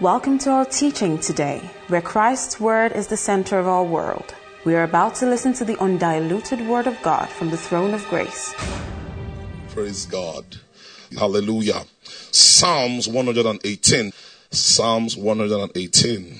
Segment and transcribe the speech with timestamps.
[0.00, 4.32] Welcome to our teaching today, where Christ's Word is the center of our world.
[4.64, 8.06] We are about to listen to the undiluted Word of God from the throne of
[8.06, 8.54] grace.
[9.70, 10.44] Praise God.
[11.18, 11.82] Hallelujah.
[12.30, 14.12] Psalms 118.
[14.52, 16.38] Psalms 118.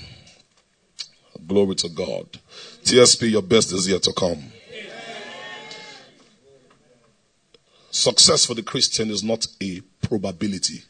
[1.49, 2.39] Glory to God.
[2.85, 4.53] TSP, your best is yet to come.
[7.91, 10.85] Success for the Christian is not a probability.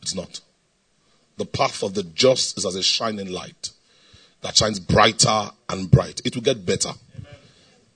[0.00, 0.40] It's not.
[1.36, 3.70] The path of the just is as a shining light
[4.42, 6.22] that shines brighter and bright.
[6.24, 6.90] It will get better.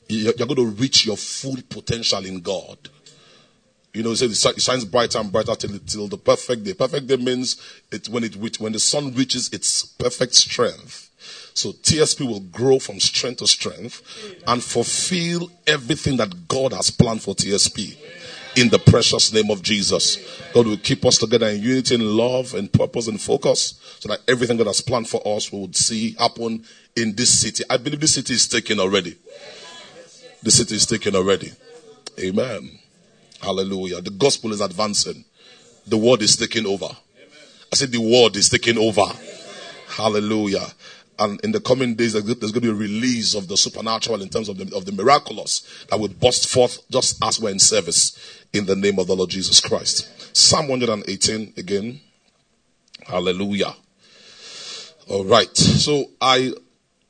[0.08, 2.76] You're going to reach your full potential in God.
[3.94, 6.74] You know, it says it shines brighter and brighter till, till the perfect day.
[6.74, 7.56] Perfect day means
[7.90, 11.10] it when it when the sun reaches its perfect strength.
[11.54, 14.02] So TSP will grow from strength to strength
[14.46, 17.96] and fulfill everything that God has planned for TSP
[18.56, 20.18] in the precious name of Jesus.
[20.52, 24.20] God will keep us together in unity and love and purpose and focus so that
[24.28, 26.64] everything God has planned for us we would see happen
[26.96, 27.64] in this city.
[27.70, 29.16] I believe this city is taken already.
[30.42, 31.52] The city is taken already.
[32.18, 32.78] Amen.
[33.40, 34.00] Hallelujah.
[34.00, 35.24] The gospel is advancing.
[35.86, 36.88] The word is taking over.
[37.72, 39.06] I said the word is taking over.
[39.88, 40.66] Hallelujah.
[41.18, 44.30] And in the coming days, there's going to be a release of the supernatural in
[44.30, 48.39] terms of the, of the miraculous that will burst forth just as we're in service
[48.52, 50.36] in the name of the Lord Jesus Christ.
[50.36, 52.00] Psalm 118 again.
[53.06, 53.74] Hallelujah.
[55.08, 55.56] All right.
[55.56, 56.52] So I,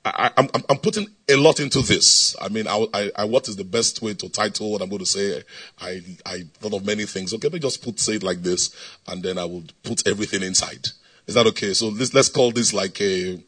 [0.04, 2.34] I, am I'm, I'm putting a lot into this.
[2.40, 5.00] I mean, I, I, I, what is the best way to title what I'm going
[5.00, 5.42] to say?
[5.80, 7.34] I, I thought of many things.
[7.34, 8.74] Okay, let me just put, say it like this,
[9.08, 10.88] and then I will put everything inside.
[11.26, 11.74] Is that okay?
[11.74, 13.38] So let's, let's call this like a,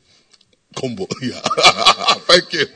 [0.74, 1.06] combo.
[1.22, 1.40] Yeah.
[2.26, 2.66] Thank you.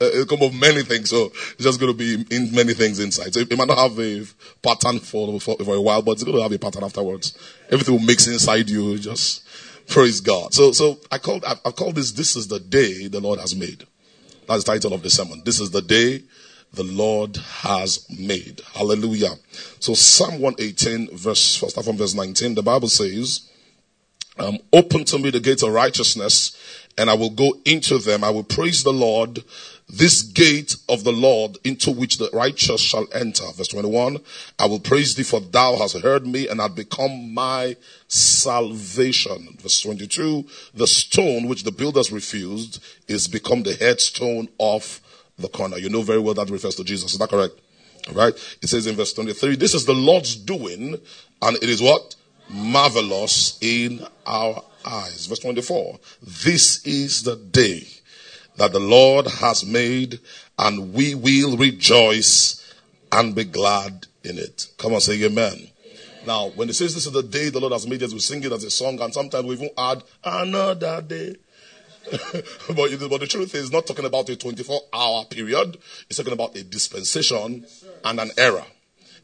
[0.00, 1.10] Uh, a combo of many things.
[1.10, 3.34] So it's just going to be in many things inside.
[3.34, 4.24] So it might not have a
[4.62, 7.36] pattern for, for, for a while, but it's going to have a pattern afterwards.
[7.70, 8.98] Everything will mix inside you.
[8.98, 9.44] Just
[9.88, 10.54] praise God.
[10.54, 13.54] So, so I called, I, I called this, this is the day the Lord has
[13.54, 13.86] made.
[14.46, 15.42] That's the title of the sermon.
[15.44, 16.22] This is the day
[16.74, 18.60] the Lord has made.
[18.74, 19.32] Hallelujah.
[19.80, 23.48] So Psalm 118 verse, start from verse 19, the Bible says,
[24.38, 26.58] um, open to me the gates of righteousness
[26.96, 28.24] and I will go into them.
[28.24, 29.44] I will praise the Lord,
[29.88, 33.44] this gate of the Lord into which the righteous shall enter.
[33.54, 34.18] Verse 21.
[34.58, 37.76] I will praise thee for thou hast heard me and hast become my
[38.08, 39.56] salvation.
[39.60, 40.46] Verse 22.
[40.74, 45.00] The stone which the builders refused is become the headstone of
[45.38, 45.78] the corner.
[45.78, 47.12] You know very well that refers to Jesus.
[47.12, 47.54] Is that correct?
[48.08, 48.34] All right.
[48.62, 51.00] It says in verse 23, this is the Lord's doing
[51.42, 52.16] and it is what?
[52.48, 55.26] Marvelous in our eyes.
[55.26, 55.98] Verse 24.
[56.22, 57.86] This is the day
[58.56, 60.20] that the Lord has made
[60.58, 62.74] and we will rejoice
[63.10, 64.68] and be glad in it.
[64.78, 65.68] Come on, say amen.
[66.26, 68.42] Now, when it says this is the day the Lord has made, us, we sing
[68.42, 71.36] it as a song, and sometimes we even add another day.
[72.10, 75.78] but, but, the truth is, not talking about a 24 hour period,
[76.08, 77.66] it's talking about a dispensation
[78.04, 78.64] and an era.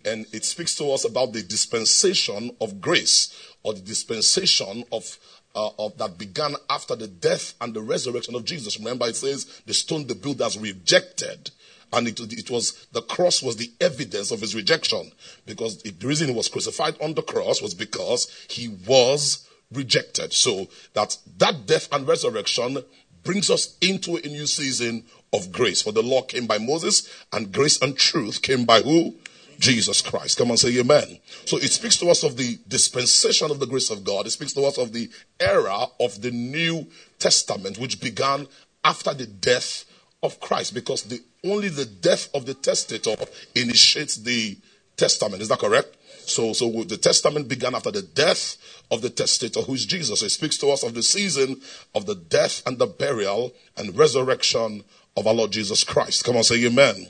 [0.05, 5.19] And it speaks to us about the dispensation of grace or the dispensation of
[5.55, 8.79] uh, of, that began after the death and the resurrection of Jesus.
[8.79, 11.51] Remember, it says the stone the builders rejected.
[11.93, 15.11] And it, it was, the cross was the evidence of his rejection.
[15.47, 20.33] Because the reason he was crucified on the cross was because he was rejected.
[20.33, 22.79] So that, that death and resurrection
[23.25, 25.83] brings us into a new season of grace.
[25.83, 29.17] For the law came by Moses and grace and truth came by who?
[29.61, 30.39] Jesus Christ.
[30.39, 31.19] Come on, say amen.
[31.45, 34.27] So it speaks to us of the dispensation of the grace of God.
[34.27, 36.87] It speaks to us of the era of the New
[37.19, 38.49] Testament, which began
[38.83, 39.85] after the death
[40.23, 43.15] of Christ, because the, only the death of the testator
[43.55, 44.57] initiates the
[44.97, 45.43] testament.
[45.43, 45.97] Is that correct?
[46.27, 48.57] So, so the testament began after the death
[48.91, 50.23] of the testator, who is Jesus.
[50.23, 51.61] It speaks to us of the season
[51.95, 54.85] of the death and the burial and resurrection
[55.17, 56.25] of our Lord Jesus Christ.
[56.25, 57.09] Come on, say amen.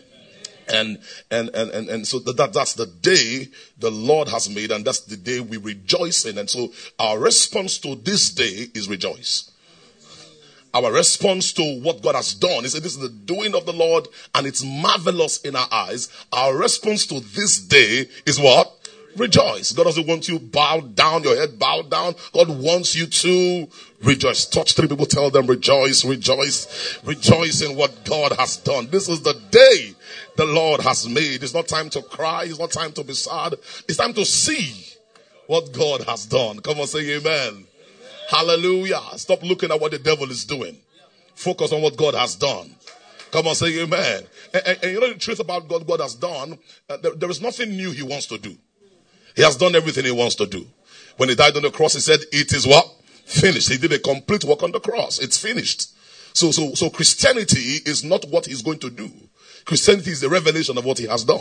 [0.71, 0.99] And,
[1.31, 3.49] and, and, and, and so that, that's the day
[3.79, 6.39] the Lord has made and that's the day we rejoice in.
[6.39, 9.51] And so our response to this day is rejoice.
[10.73, 14.07] Our response to what God has done is this is the doing of the Lord
[14.35, 16.09] and it's marvelous in our eyes.
[16.33, 18.77] Our response to this day is what?
[19.17, 19.73] Rejoice.
[19.73, 22.15] God doesn't want you bow down, your head bow down.
[22.33, 23.69] God wants you to
[24.05, 24.47] rejoice.
[24.47, 28.87] Touch three people, tell them rejoice, rejoice, rejoice in what God has done.
[28.91, 29.95] This is the day
[30.37, 31.43] the Lord has made.
[31.43, 32.45] It's not time to cry.
[32.45, 33.55] It's not time to be sad.
[33.89, 34.97] It's time to see
[35.47, 36.61] what God has done.
[36.61, 37.49] Come on, say amen.
[37.49, 37.67] amen.
[38.29, 39.01] Hallelujah.
[39.17, 40.77] Stop looking at what the devil is doing.
[41.35, 42.75] Focus on what God has done.
[43.31, 44.25] Come on, say amen.
[44.55, 47.31] And, and, and you know the truth about God, God has done, uh, there, there
[47.31, 48.57] is nothing new he wants to do.
[49.37, 50.67] He has done everything he wants to do.
[51.17, 52.89] When he died on the cross, he said, it is what?
[53.31, 53.71] finished.
[53.71, 55.19] He did a complete work on the cross.
[55.19, 55.95] It's finished.
[56.35, 59.11] So, so, so Christianity is not what he's going to do.
[59.65, 61.41] Christianity is the revelation of what he has done.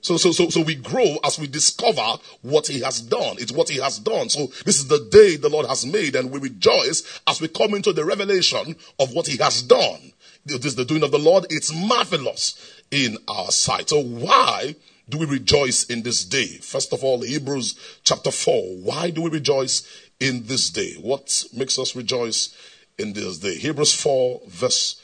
[0.00, 2.06] So, so, so, so we grow as we discover
[2.42, 3.36] what he has done.
[3.38, 4.28] It's what he has done.
[4.28, 7.74] So this is the day the Lord has made and we rejoice as we come
[7.74, 10.12] into the revelation of what he has done.
[10.46, 11.46] This is the doing of the Lord.
[11.50, 13.90] It's marvelous in our sight.
[13.90, 14.76] So why
[15.08, 16.46] do we rejoice in this day?
[16.46, 18.76] First of all, Hebrews chapter 4.
[18.78, 19.82] Why do we rejoice
[20.20, 20.94] in this day?
[21.00, 22.56] What makes us rejoice
[22.98, 23.56] in this day?
[23.56, 24.97] Hebrews 4 verse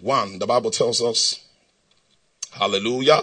[0.00, 0.38] 1.
[0.38, 1.44] The Bible tells us,
[2.52, 3.22] hallelujah.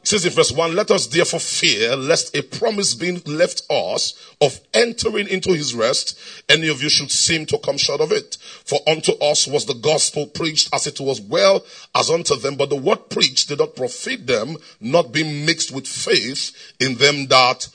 [0.00, 4.14] It says in verse 1, let us therefore fear lest a promise being left us
[4.40, 6.18] of entering into his rest,
[6.48, 8.36] any of you should seem to come short of it.
[8.40, 11.64] For unto us was the gospel preached as it was well
[11.94, 15.86] as unto them, but the word preached did not profit them, not being mixed with
[15.86, 17.68] faith in them that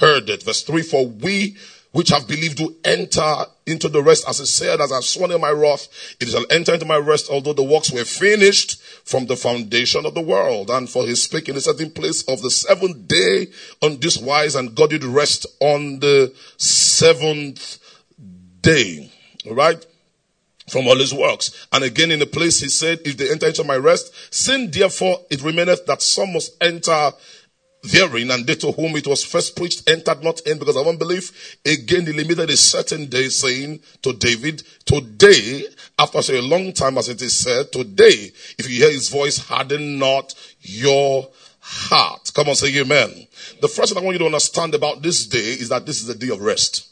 [0.00, 0.42] heard it.
[0.42, 1.56] Verse 3, for we
[1.98, 5.40] which have believed to enter into the rest, as it said, as I've sworn in
[5.40, 5.88] my wrath,
[6.20, 10.14] it shall enter into my rest, although the works were finished from the foundation of
[10.14, 10.70] the world.
[10.70, 13.48] And for his speaking a certain place of the seventh day
[13.82, 17.80] on this wise, and God did rest on the seventh
[18.62, 19.10] day.
[19.48, 19.84] All right?
[20.68, 21.66] From all his works.
[21.72, 25.18] And again in the place he said, if they enter into my rest, sin therefore
[25.30, 27.10] it remaineth that some must enter
[27.82, 31.58] therein, and they to whom it was first preached entered not in because of unbelief.
[31.64, 35.66] Again, he limited a certain day, saying to David, Today,
[35.98, 39.38] after such a long time as it is said, Today, if you hear his voice,
[39.38, 41.28] harden not your
[41.60, 42.30] heart.
[42.34, 43.26] Come on, say amen.
[43.60, 46.08] The first thing I want you to understand about this day is that this is
[46.08, 46.88] a day of rest.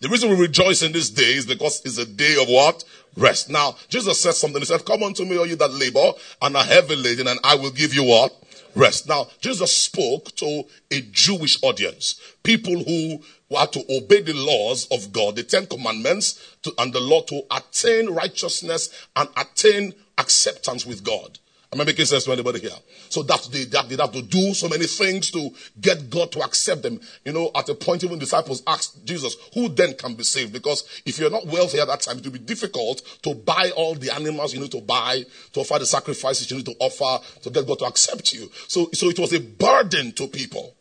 [0.00, 2.82] The reason we rejoice in this day is because it's a day of what?
[3.16, 3.50] Rest.
[3.50, 4.60] Now, Jesus said something.
[4.60, 7.54] He said, Come unto me, all you that labor and are heavy laden, and I
[7.54, 8.34] will give you what?
[8.74, 9.08] Rest.
[9.08, 13.22] Now, Jesus spoke to a Jewish audience, people who
[13.56, 17.42] had to obey the laws of God, the Ten Commandments, to, and the law to
[17.50, 21.38] attain righteousness and attain acceptance with God.
[21.72, 22.76] Am I making sense to anybody here?
[23.08, 26.42] So that they, that they have to do so many things to get God to
[26.42, 27.00] accept them.
[27.24, 30.52] You know, at a point even disciples asked Jesus, who then can be saved?
[30.52, 33.94] Because if you're not wealthy at that time, it will be difficult to buy all
[33.94, 35.24] the animals you need to buy,
[35.54, 38.50] to offer the sacrifices you need to offer, to get God to accept you.
[38.68, 40.74] So, so it was a burden to people.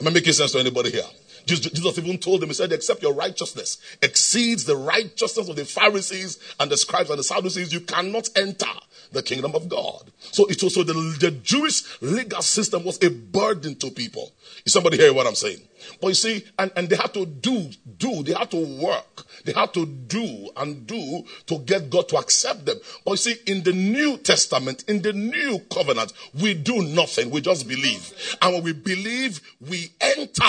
[0.00, 1.02] Am I making sense to anybody here?
[1.46, 6.38] Jesus even told them, He said, except your righteousness exceeds the righteousness of the Pharisees
[6.60, 8.66] and the scribes and the Sadducees, you cannot enter
[9.12, 10.10] the kingdom of God.
[10.18, 14.32] So it was so the, the Jewish legal system was a burden to people.
[14.64, 15.60] Is somebody hearing what I'm saying?
[16.00, 19.52] But you see, and, and they had to do, do, they had to work, they
[19.52, 22.78] had to do and do to get God to accept them.
[23.04, 27.40] But you see, in the New Testament, in the New Covenant, we do nothing, we
[27.40, 28.36] just believe.
[28.42, 30.44] And when we believe, we enter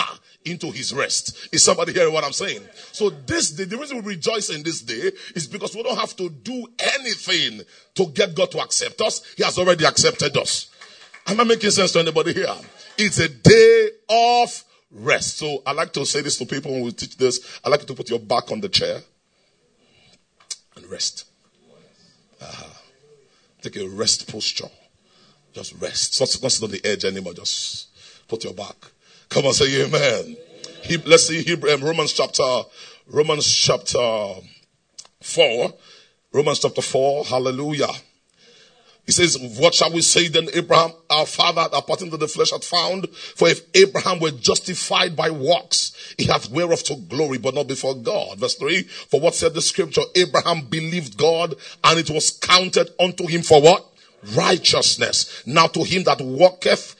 [0.50, 1.50] into his rest.
[1.52, 2.62] Is somebody hearing what I'm saying?
[2.92, 6.16] So this day, the reason we rejoice in this day is because we don't have
[6.18, 6.68] to do
[6.98, 7.62] anything
[7.96, 9.22] to get God to accept us.
[9.36, 10.70] He has already accepted us.
[11.28, 12.56] Am I making sense to anybody here?
[12.98, 15.38] It's a day of rest.
[15.38, 17.60] So I like to say this to people when we teach this.
[17.64, 19.02] I like you to put your back on the chair
[20.76, 21.26] and rest.
[22.42, 22.70] Uh,
[23.62, 24.70] take a rest posture.
[25.54, 26.20] Just rest.
[26.20, 27.34] Not sit on the edge anymore.
[27.34, 27.88] Just
[28.28, 28.76] put your back.
[29.30, 30.38] Come on, say amen.
[30.84, 32.44] He, let's see Hebrew, um, Romans chapter,
[33.08, 34.36] Romans chapter
[35.22, 35.74] 4.
[36.32, 37.26] Romans chapter 4.
[37.26, 37.90] Hallelujah.
[39.06, 42.66] He says, what shall we say then Abraham, our father, according to the flesh hath
[42.66, 43.10] found?
[43.10, 47.96] For if Abraham were justified by works, he hath whereof to glory, but not before
[47.96, 48.38] God.
[48.38, 50.02] Verse 3, for what said the scripture?
[50.16, 53.86] Abraham believed God and it was counted unto him for what?
[54.36, 55.44] Righteousness.
[55.46, 56.97] Now to him that walketh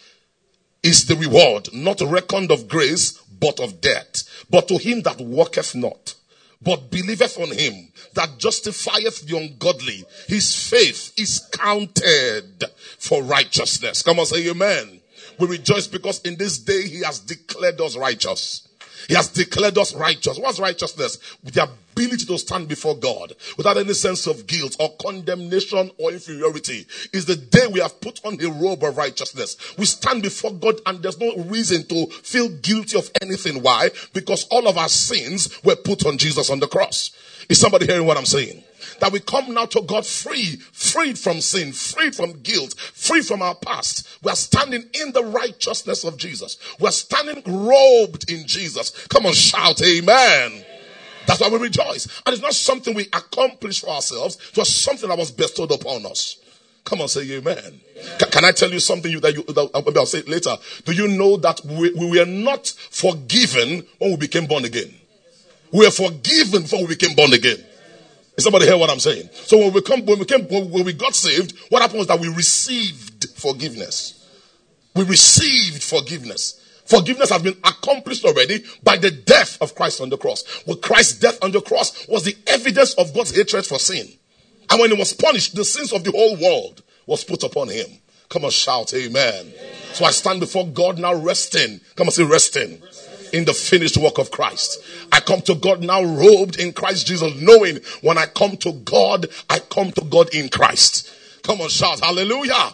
[0.84, 4.24] is the reward, not reckoned of grace, but of debt.
[4.50, 6.16] But to him that worketh not,
[6.62, 12.64] but believeth on him that justifieth the ungodly, his faith is counted
[12.98, 14.02] for righteousness.
[14.02, 15.02] Come on, say amen.
[15.40, 18.67] We rejoice because in this day he has declared us righteous.
[19.08, 20.38] He has declared us righteous.
[20.38, 21.18] What's righteousness?
[21.44, 26.86] The ability to stand before God without any sense of guilt or condemnation or inferiority.
[27.14, 29.58] Is the day we have put on a robe of righteousness.
[29.78, 33.62] We stand before God and there's no reason to feel guilty of anything.
[33.62, 33.90] Why?
[34.14, 37.12] Because all of our sins were put on Jesus on the cross.
[37.50, 38.64] Is somebody hearing what I'm saying?
[39.00, 43.42] That we come now to God free, freed from sin, freed from guilt, free from
[43.42, 44.08] our past.
[44.24, 46.58] We are standing in the righteousness of Jesus.
[46.80, 49.08] We are standing robed in Jesus.
[49.08, 50.66] Come on, shout amen.
[51.26, 52.08] That's why we rejoice.
[52.26, 54.38] And it's not something we accomplish for ourselves.
[54.52, 56.38] It was something that was bestowed upon us.
[56.86, 57.82] Come on, say amen.
[58.18, 60.56] Can, can I tell you something that you, that, uh, I'll say it later.
[60.86, 64.94] Do you know that we, we were not forgiven when we became born again?
[65.74, 67.62] We were forgiven before we became born again.
[68.38, 69.30] Is somebody hear what I'm saying?
[69.34, 72.20] So when we come, when we came, when we got saved, what happened was that
[72.20, 74.14] we received forgiveness.
[74.96, 76.64] We received forgiveness.
[76.86, 80.64] Forgiveness has been accomplished already by the death of Christ on the cross.
[80.66, 84.08] Well, Christ's death on the cross was the evidence of God's hatred for sin.
[84.70, 87.88] And when he was punished, the sins of the whole world was put upon him.
[88.30, 89.34] Come on, shout amen.
[89.34, 89.54] amen.
[89.94, 91.80] So I stand before God now resting.
[91.96, 92.82] Come on, say resting.
[93.34, 94.82] In the finished work of Christ.
[95.12, 99.28] I come to God now robed in Christ Jesus, knowing when I come to God,
[99.50, 101.14] I come to God in Christ.
[101.44, 102.74] Come on, shout hallelujah.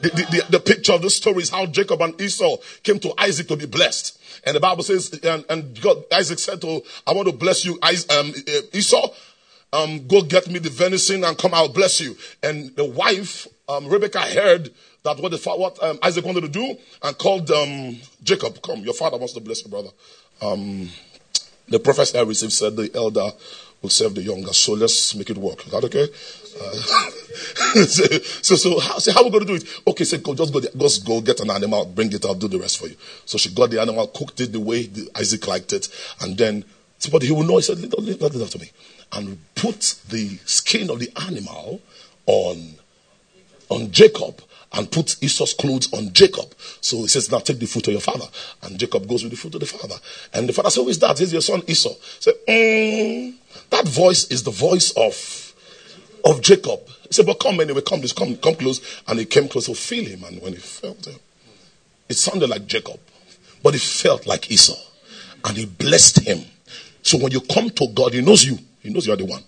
[0.00, 3.12] The, the, the, the, picture of the story is how Jacob and Esau came to
[3.18, 4.18] Isaac to be blessed.
[4.44, 7.78] And the Bible says, and, and God, Isaac said to, I want to bless you,
[7.82, 8.32] um,
[8.72, 9.08] Esau,
[9.72, 12.16] um, go get me the venison and come, I'll bless you.
[12.42, 14.70] And the wife, um, Rebecca heard
[15.02, 18.94] that what the what um, Isaac wanted to do and called um, Jacob, come, your
[18.94, 19.90] father wants to bless your brother.
[20.42, 20.90] Um,
[21.68, 23.30] the prophet I received said the elder
[23.80, 24.52] will serve the younger.
[24.52, 25.64] So let's make it work.
[25.64, 26.06] Is that okay?
[26.60, 27.84] Uh,
[28.42, 29.80] so, so, how, so how are we going to do it?
[29.86, 32.78] Okay, so just go, just go get an animal, bring it, I'll do the rest
[32.78, 32.96] for you.
[33.24, 35.88] So she got the animal, cooked it the way the, Isaac liked it,
[36.20, 36.64] and then,
[37.10, 38.70] but he will know, he said, leave, leave, leave that to me.
[39.12, 41.80] And put the skin of the animal
[42.26, 42.74] on,
[43.70, 46.54] on Jacob and put Esau's clothes on Jacob.
[46.80, 48.26] So he says, Now take the food to your father.
[48.62, 49.96] And Jacob goes with the food to the father.
[50.32, 51.18] And the father says, Who is that?
[51.18, 51.94] He's your son Esau.
[52.20, 53.34] Say, mm,
[53.70, 55.54] that voice is the voice of,
[56.24, 56.80] of Jacob.
[57.02, 59.02] He said, But come anyway, come, come, come close.
[59.08, 60.22] And he came close to feel him.
[60.24, 61.18] And when he felt him,
[62.08, 63.00] it sounded like Jacob,
[63.62, 64.78] but it felt like Esau.
[65.44, 66.40] And he blessed him.
[67.02, 68.58] So when you come to God, he knows you.
[68.80, 69.42] He knows you are the one.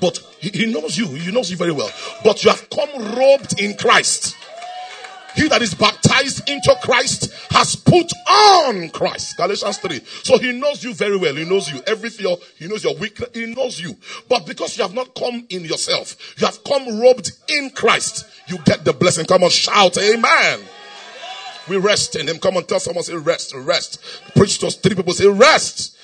[0.00, 1.06] But he, knows you.
[1.08, 1.90] He knows you very well.
[2.24, 4.36] But you have come robed in Christ.
[5.36, 9.36] He that is baptized into Christ has put on Christ.
[9.36, 10.00] Galatians 3.
[10.22, 11.34] So he knows you very well.
[11.34, 11.80] He knows you.
[11.86, 13.30] Everything, he knows your weakness.
[13.32, 13.96] He knows you.
[14.28, 18.58] But because you have not come in yourself, you have come robed in Christ, you
[18.64, 19.26] get the blessing.
[19.26, 20.60] Come on, shout, Amen.
[21.68, 22.38] We rest in him.
[22.38, 24.02] Come on, tell someone, say rest, rest.
[24.34, 24.76] Preach to us.
[24.76, 25.96] Three people say rest.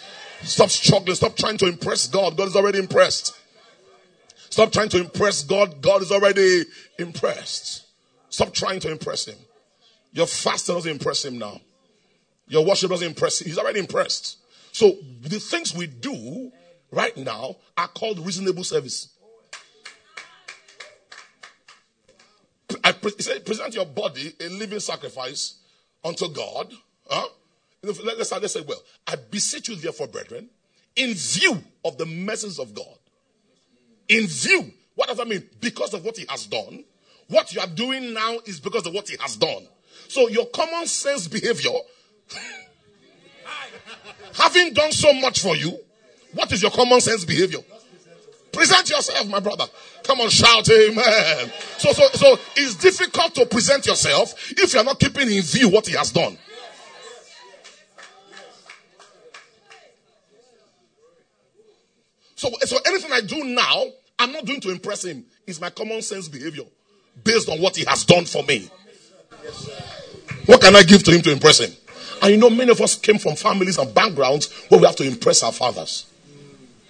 [0.42, 1.16] Stop struggling.
[1.16, 2.36] Stop trying to impress God.
[2.36, 3.36] God is already impressed.
[4.56, 5.82] Stop trying to impress God.
[5.82, 6.62] God is already
[6.98, 7.84] impressed.
[8.30, 9.36] Stop trying to impress Him.
[10.12, 11.60] Your fasting doesn't impress Him now.
[12.48, 13.48] Your worship doesn't impress Him.
[13.48, 14.38] He's already impressed.
[14.72, 16.50] So the things we do
[16.90, 19.10] right now are called reasonable service.
[22.82, 25.56] I pre- present your body a living sacrifice
[26.02, 26.72] unto God.
[27.10, 27.28] Huh?
[27.82, 30.48] Let's, let's say, well, I beseech you, therefore, brethren,
[30.96, 32.96] in view of the message of God,
[34.08, 34.72] in view.
[34.94, 35.48] What does that mean?
[35.60, 36.84] Because of what he has done.
[37.28, 39.66] What you are doing now is because of what he has done.
[40.08, 41.72] So your common sense behavior,
[44.34, 45.76] having done so much for you,
[46.32, 47.60] what is your common sense behavior?
[48.52, 49.64] Present yourself, my brother.
[50.04, 51.52] Come on, shout amen.
[51.76, 55.86] So, so, so it's difficult to present yourself if you're not keeping in view what
[55.86, 56.38] he has done.
[62.36, 63.86] So, so anything I do now,
[64.18, 65.24] I'm not doing to impress him.
[65.46, 66.64] It's my common sense behavior
[67.24, 68.70] based on what he has done for me.
[70.44, 71.72] What can I give to him to impress him?
[72.22, 75.04] And you know, many of us came from families and backgrounds where we have to
[75.04, 76.06] impress our fathers.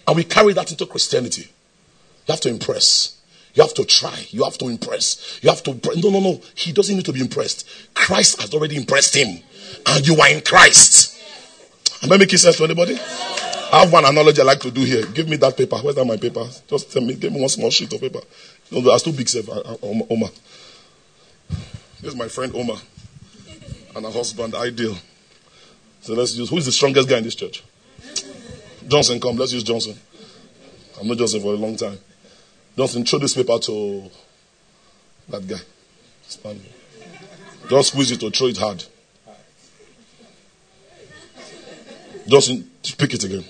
[0.07, 1.43] And we carry that into Christianity.
[1.43, 3.17] You have to impress.
[3.55, 4.27] You have to try.
[4.31, 5.41] You have to impress.
[5.43, 5.75] You have to.
[5.97, 6.41] No, no, no.
[6.55, 7.69] He doesn't need to be impressed.
[7.95, 9.43] Christ has already impressed him.
[9.87, 11.21] And you are in Christ.
[12.03, 12.99] Am I making sense to anybody?
[13.77, 15.05] I have one analogy I like to do here.
[15.05, 15.77] Give me that paper.
[15.77, 16.49] Where's that my paper?
[16.67, 18.21] Just tell me, give me one small sheet of paper.
[18.71, 19.43] No, that's too big, sir.
[19.47, 20.31] Uh, uh, um, Omar.
[22.01, 22.79] This is my friend Omar
[23.95, 24.97] and her husband, Ideal.
[26.01, 27.63] So let's use, who is the strongest guy in this church?
[28.89, 29.95] Johnson, come, let's use Johnson.
[30.99, 31.99] I'm not Johnson for a long time.
[32.79, 34.11] Johnson, show this paper to
[35.29, 35.61] that guy.
[36.27, 36.63] Stand.
[37.69, 38.83] Just squeeze it or throw it hard.
[42.27, 43.45] Johnson, pick it again.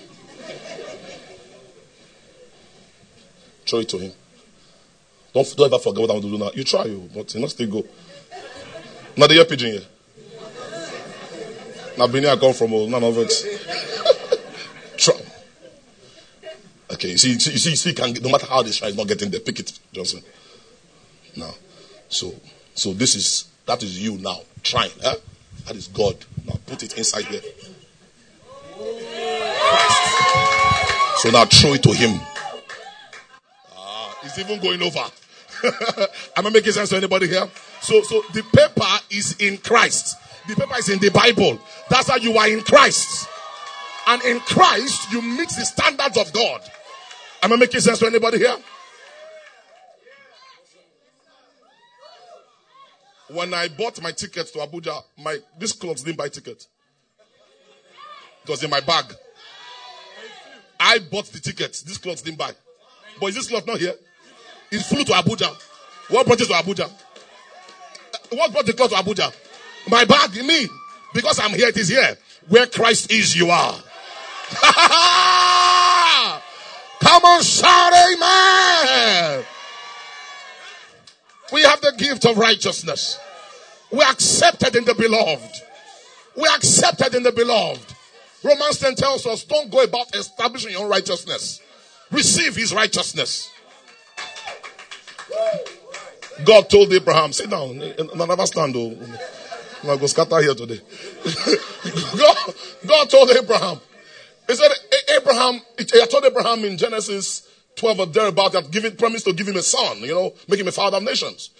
[3.66, 4.12] Throw it to him.
[5.34, 6.50] Don't, don't ever forget what I want to do now.
[6.54, 7.84] You try, you, oh, but you not still go.
[9.16, 9.82] Now the Pidgin here.
[11.98, 13.32] Now Benin I come from, oh, none of it.
[14.96, 15.14] try.
[16.92, 19.08] Okay, you see, you see, you see, can, no matter how this try, is not
[19.08, 19.40] getting there.
[19.40, 20.22] Pick it, Johnson.
[21.36, 21.52] Now,
[22.08, 22.34] so,
[22.74, 24.92] so this is that is you now trying.
[25.02, 25.16] Huh?
[25.66, 26.16] That is God.
[26.46, 27.40] Now put it inside there.
[31.16, 32.20] So now throw it to him.
[34.26, 35.04] It's even going over.
[36.36, 37.48] Am I making sense to anybody here?
[37.80, 40.16] So, so the paper is in Christ.
[40.48, 41.58] The paper is in the Bible.
[41.88, 43.28] That's how you are in Christ.
[44.08, 46.60] And in Christ, you meet the standards of God.
[47.42, 48.56] Am I making sense to anybody here?
[53.28, 56.66] When I bought my tickets to Abuja, my this clothes didn't buy ticket.
[58.44, 59.06] It was in my bag.
[60.78, 61.82] I bought the tickets.
[61.82, 62.52] This clothes didn't buy.
[63.20, 63.94] But is this cloth not here?
[64.76, 65.56] It flew to Abuja.
[66.10, 66.84] What brought it to Abuja?
[66.84, 69.34] Uh, what brought the cloth to Abuja?
[69.88, 70.66] My bag, me.
[71.14, 72.18] Because I'm here, it is here.
[72.48, 73.72] Where Christ is, you are.
[77.00, 79.44] Come on, shout amen.
[81.52, 83.18] We have the gift of righteousness.
[83.90, 85.50] We are accepted in the beloved.
[86.36, 87.94] We are accepted in the beloved.
[88.44, 91.62] Romans 10 tells us don't go about establishing your own righteousness.
[92.10, 93.50] Receive his righteousness.
[96.44, 98.74] God told Abraham, sit down, never stand.
[98.76, 98.96] Oh.
[99.82, 100.80] I'm going scatter here today.
[102.16, 102.54] God,
[102.86, 103.80] God told Abraham,
[104.46, 104.70] he said,
[105.16, 109.56] Abraham, he told Abraham in Genesis 12 or thereabout that giving, promised to give him
[109.56, 111.50] a son, you know, make him a father of nations.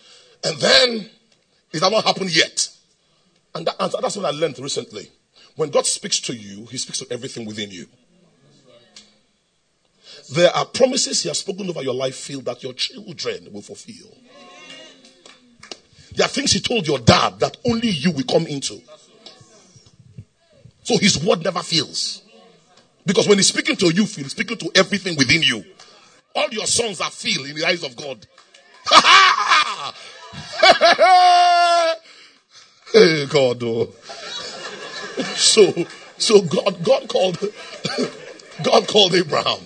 [0.45, 1.11] And then
[1.73, 2.69] it had not happened yet.
[3.55, 5.11] And, that, and that's what I learned recently.
[5.57, 7.87] When God speaks to you, he speaks to everything within you.
[10.33, 14.17] There are promises he has spoken over your life, field that your children will fulfill.
[16.15, 18.81] There are things he told your dad that only you will come into.
[20.83, 22.23] So his word never fails.
[23.05, 25.65] Because when he's speaking to you, he's speaking to everything within you.
[26.35, 28.27] All your sons are filled in the eyes of God.
[32.93, 33.93] hey God, oh.
[35.35, 35.73] so
[36.19, 37.39] so God God called
[38.63, 39.61] God called Abraham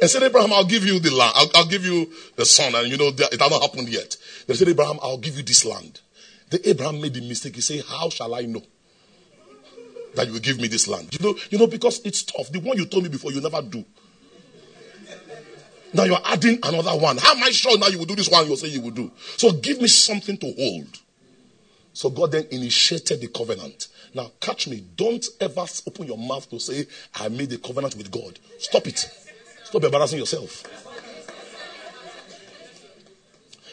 [0.00, 1.32] and said, Abraham, I'll give you the land.
[1.36, 2.74] I'll, I'll give you the son.
[2.74, 4.16] And you know, it has not happened yet.
[4.46, 6.00] They said, Abraham, I'll give you this land.
[6.50, 7.54] Then Abraham made the mistake.
[7.54, 8.62] He said, How shall I know?
[10.14, 11.08] that you will give me this land.
[11.12, 12.50] You know, you know, because it's tough.
[12.50, 13.84] The one you told me before, you never do.
[15.92, 17.16] Now you're adding another one.
[17.18, 18.90] How am I sure now you will do this one you will say you will
[18.92, 19.10] do?
[19.36, 20.98] So give me something to hold.
[21.92, 23.88] So God then initiated the covenant.
[24.14, 24.84] Now catch me.
[24.96, 28.38] Don't ever open your mouth to say, I made a covenant with God.
[28.58, 29.10] Stop it.
[29.70, 30.64] Stop embarrassing yourself.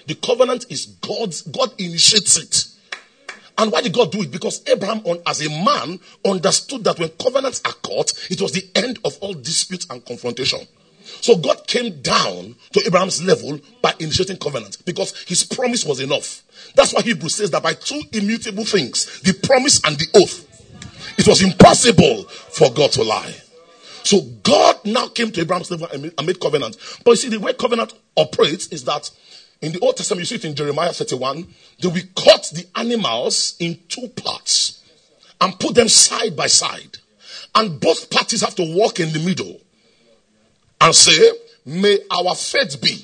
[0.05, 2.67] The covenant is God's, God initiates it.
[3.57, 4.29] And why did God do it?
[4.29, 8.63] Because Abraham, on, as a man, understood that when covenants are caught, it was the
[8.75, 10.59] end of all disputes and confrontation.
[11.21, 16.43] So God came down to Abraham's level by initiating covenant because his promise was enough.
[16.75, 20.45] That's why Hebrews says that by two immutable things, the promise and the oath,
[21.17, 23.33] it was impossible for God to lie.
[24.07, 26.77] So God now came to Abraham's level and made covenant.
[27.03, 29.11] But you see, the way covenant operates is that
[29.61, 31.45] in the Old Testament, you see it in Jeremiah 31,
[31.81, 34.81] they will cut the animals in two parts
[35.41, 36.99] and put them side by side.
[37.53, 39.59] And both parties have to walk in the middle
[40.79, 41.29] and say,
[41.65, 43.03] May our faith be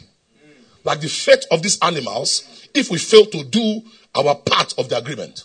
[0.85, 3.81] like the faith of these animals if we fail to do
[4.15, 5.43] our part of the agreement.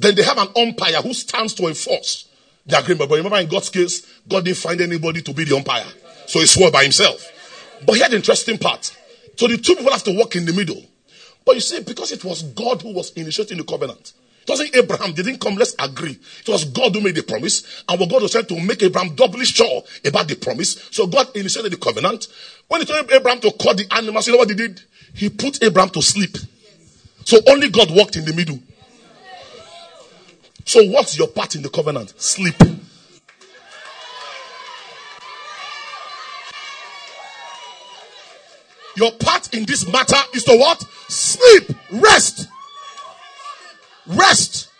[0.00, 2.26] Then they have an umpire who stands to enforce
[2.66, 3.08] the agreement.
[3.08, 5.86] But remember, in God's case, God didn't find anybody to be the umpire.
[6.26, 7.28] So he swore by himself.
[7.84, 8.96] But here the interesting part
[9.36, 10.82] so the two people have to walk in the middle.
[11.44, 14.12] But you see, because it was God who was initiating the covenant.
[14.42, 15.14] It wasn't Abraham.
[15.14, 16.18] They didn't come, let's agree.
[16.40, 17.84] It was God who made the promise.
[17.88, 20.88] And what God was trying to make Abraham doubly sure about the promise.
[20.90, 22.28] So God initiated the covenant.
[22.68, 24.80] When he told Abraham to cut the animals, you know what he did?
[25.14, 26.36] He put Abraham to sleep.
[27.24, 28.58] So only God walked in the middle.
[30.72, 32.14] So what's your part in the covenant?
[32.16, 32.54] Sleep.
[38.96, 40.80] Your part in this matter is to what?
[41.08, 41.76] Sleep.
[41.90, 42.48] Rest.
[44.06, 44.70] Rest.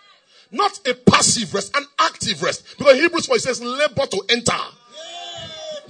[0.50, 2.78] Not a passive rest, an active rest.
[2.78, 4.62] Because Hebrews 4 says labor to enter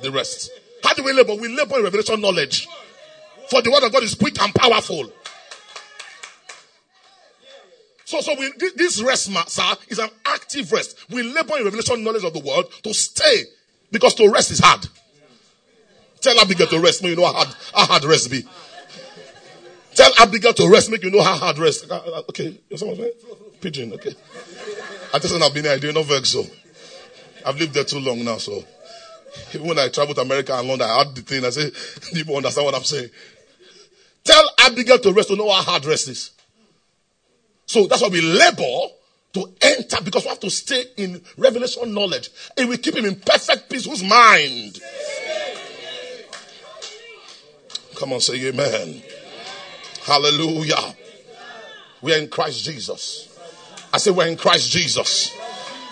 [0.00, 0.50] the rest.
[0.82, 1.36] How do we labor?
[1.36, 2.66] We labor in revelation knowledge.
[3.48, 5.12] For the word of God is quick and powerful.
[8.12, 10.98] So, so we, this rest, sir, is an active rest.
[11.08, 13.44] We labor in revelation knowledge of the world to stay
[13.90, 14.86] because to rest is hard.
[16.20, 18.44] Tell Abigail to rest, make you know how hard, how hard rest be.
[19.94, 21.90] Tell Abigail to rest, make you know how hard rest.
[21.90, 23.12] Uh, uh, okay, someone say?
[23.62, 24.12] Pidgin, okay.
[25.14, 26.44] I just I've been there, I did not work so.
[27.46, 28.62] I've lived there too long now, so.
[29.54, 31.70] Even when I travel to America and London, I had the thing, I say,
[32.12, 33.08] people understand what I'm saying.
[34.22, 36.32] Tell Abigail to rest to know how hard rest is.
[37.72, 38.92] So that's why we labor
[39.32, 42.30] to enter because we have to stay in revelation knowledge.
[42.56, 44.78] And we keep him in perfect peace whose mind
[48.02, 49.00] Come on, say amen.
[50.02, 50.96] Hallelujah.
[52.00, 53.38] We are in Christ Jesus.
[53.94, 55.32] I say we're in Christ Jesus.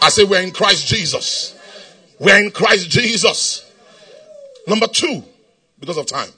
[0.03, 1.57] I say we're in Christ Jesus.
[2.19, 3.71] We're in Christ Jesus.
[4.67, 5.23] Number two,
[5.79, 6.31] because of time.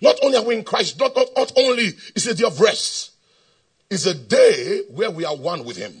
[0.00, 3.10] Not only are we in Christ, not, not, not only is a day of rest,
[3.90, 5.92] it's a day where we are one with Him.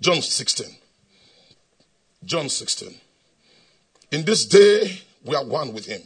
[0.00, 0.66] John 16.
[2.24, 2.94] John 16.
[4.10, 6.02] In this day, we are one with Him.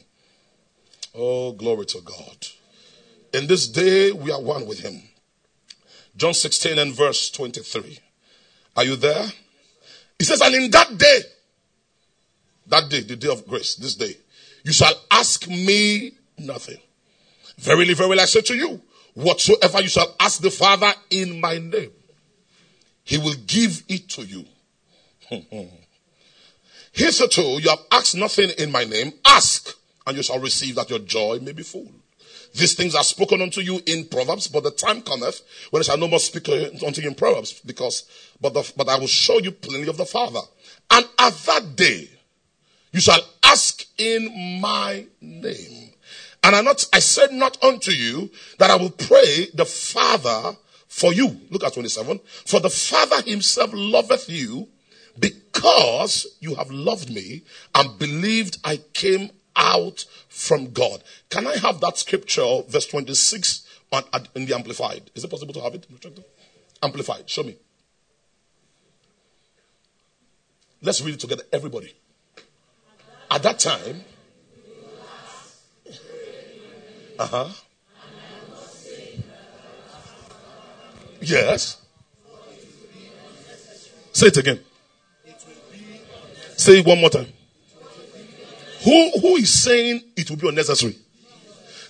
[1.15, 2.47] Oh, glory to God.
[3.33, 5.03] In this day, we are one with Him.
[6.17, 7.99] John 16 and verse 23.
[8.77, 9.27] Are you there?
[10.19, 11.21] He says, and in that day,
[12.67, 14.15] that day, the day of grace, this day,
[14.65, 16.79] you shall ask me nothing.
[17.57, 18.83] Verily, verily, I say to you,
[19.19, 21.91] whatsoever you shall ask the Father in my name,
[23.03, 24.45] he will give it to you.
[26.93, 29.13] Hitherto, you have asked nothing in my name.
[29.25, 29.75] Ask,
[30.07, 31.91] and you shall receive that your joy may be full.
[32.55, 35.99] These things are spoken unto you in Proverbs, but the time cometh when I shall
[35.99, 38.05] no more speak unto you in Proverbs, because,
[38.41, 40.41] but, the, but I will show you plainly of the Father.
[40.91, 42.09] And at that day,
[42.93, 45.88] you shall ask in my name.
[46.43, 51.13] And I not, I said not unto you that I will pray the Father for
[51.13, 51.41] you.
[51.51, 52.21] Look at 27.
[52.47, 54.69] For the Father himself loveth you
[55.19, 57.43] because you have loved me
[57.75, 61.03] and believed I came out from God.
[61.31, 65.11] Can I have that scripture, verse 26, on, in the Amplified?
[65.15, 65.87] Is it possible to have it?
[66.83, 67.29] Amplified.
[67.29, 67.57] Show me.
[70.81, 71.93] Let's read it together, everybody.
[73.31, 74.05] At that time,
[77.19, 77.49] uh huh.
[81.21, 81.83] Yes.
[84.13, 84.61] Say it again.
[86.57, 87.27] Say it one more time.
[88.85, 90.97] Who, who is saying it will be unnecessary?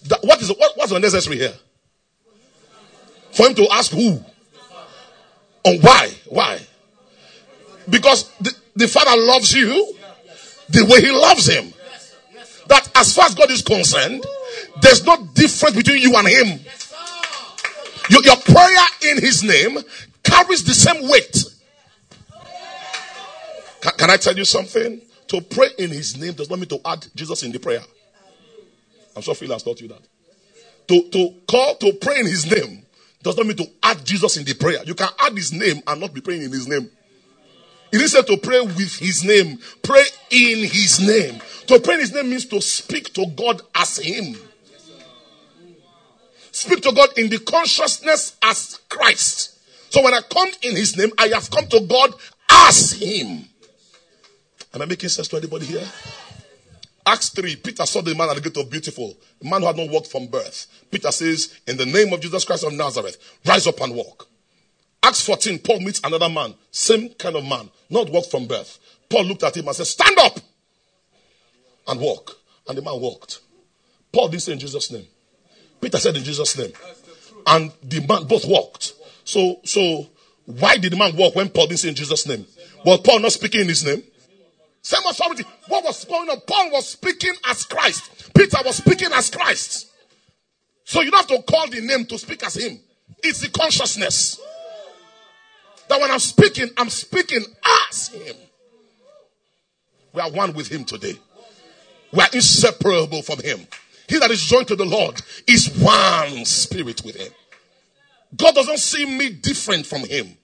[0.04, 1.54] That, what is what, what's unnecessary here?
[3.32, 4.20] For him to ask who?
[5.64, 6.10] And why?
[6.26, 6.60] Why?
[7.88, 9.94] Because the, the Father loves you
[10.70, 11.72] the way He loves Him.
[12.68, 14.24] That as far as God is concerned,
[14.80, 16.60] there's no difference between you and Him.
[18.10, 19.78] Your, your prayer in His name
[20.22, 21.44] carries the same weight.
[23.80, 25.00] Can, can I tell you something?
[25.28, 27.82] To pray in his name does not mean to add Jesus in the prayer.
[29.14, 30.00] I'm sure Phil has taught you that.
[30.88, 32.82] To, to call, to pray in his name
[33.22, 34.78] does not mean to add Jesus in the prayer.
[34.84, 36.90] You can add his name and not be praying in his name.
[37.92, 39.58] It is said to pray with his name.
[39.82, 41.40] Pray in his name.
[41.66, 44.36] To pray in his name means to speak to God as him.
[46.58, 49.60] Speak to God in the consciousness as Christ.
[49.90, 52.12] So when I come in his name, I have come to God
[52.50, 53.44] as him.
[54.74, 55.86] Am I making sense to anybody here?
[57.06, 59.76] Acts 3, Peter saw the man at the gate of beautiful, a man who had
[59.76, 60.66] not walked from birth.
[60.90, 64.26] Peter says, In the name of Jesus Christ of Nazareth, rise up and walk.
[65.00, 68.80] Acts 14, Paul meets another man, same kind of man, not walked from birth.
[69.08, 70.40] Paul looked at him and said, Stand up
[71.86, 72.36] and walk.
[72.66, 73.42] And the man walked.
[74.12, 75.06] Paul didn't say in Jesus' name.
[75.80, 76.72] Peter said in Jesus' name.
[77.46, 78.94] And the man both walked.
[79.24, 80.08] So, so
[80.44, 82.46] why did the man walk when Paul didn't say in Jesus' name?
[82.84, 84.02] Was Paul not speaking in his name?
[84.82, 85.44] Same authority.
[85.68, 86.40] What was going on?
[86.46, 88.32] Paul was speaking as Christ.
[88.34, 89.90] Peter was speaking as Christ.
[90.84, 92.80] So you don't have to call the name to speak as him.
[93.22, 94.40] It's the consciousness.
[95.88, 97.44] That when I'm speaking, I'm speaking
[97.90, 98.36] as him.
[100.14, 101.18] We are one with him today.
[102.12, 103.66] We are inseparable from him.
[104.08, 107.32] He that is joined to the Lord is one spirit with him.
[108.36, 110.36] God doesn't see me different from him.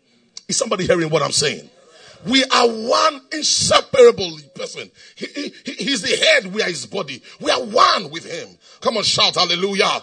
[0.49, 1.69] Is somebody hearing what I'm saying?
[2.27, 4.91] We are one inseparable person.
[5.17, 7.23] He, he, he's the head, we are his body.
[7.41, 8.49] We are one with him.
[8.81, 10.03] Come on, shout hallelujah.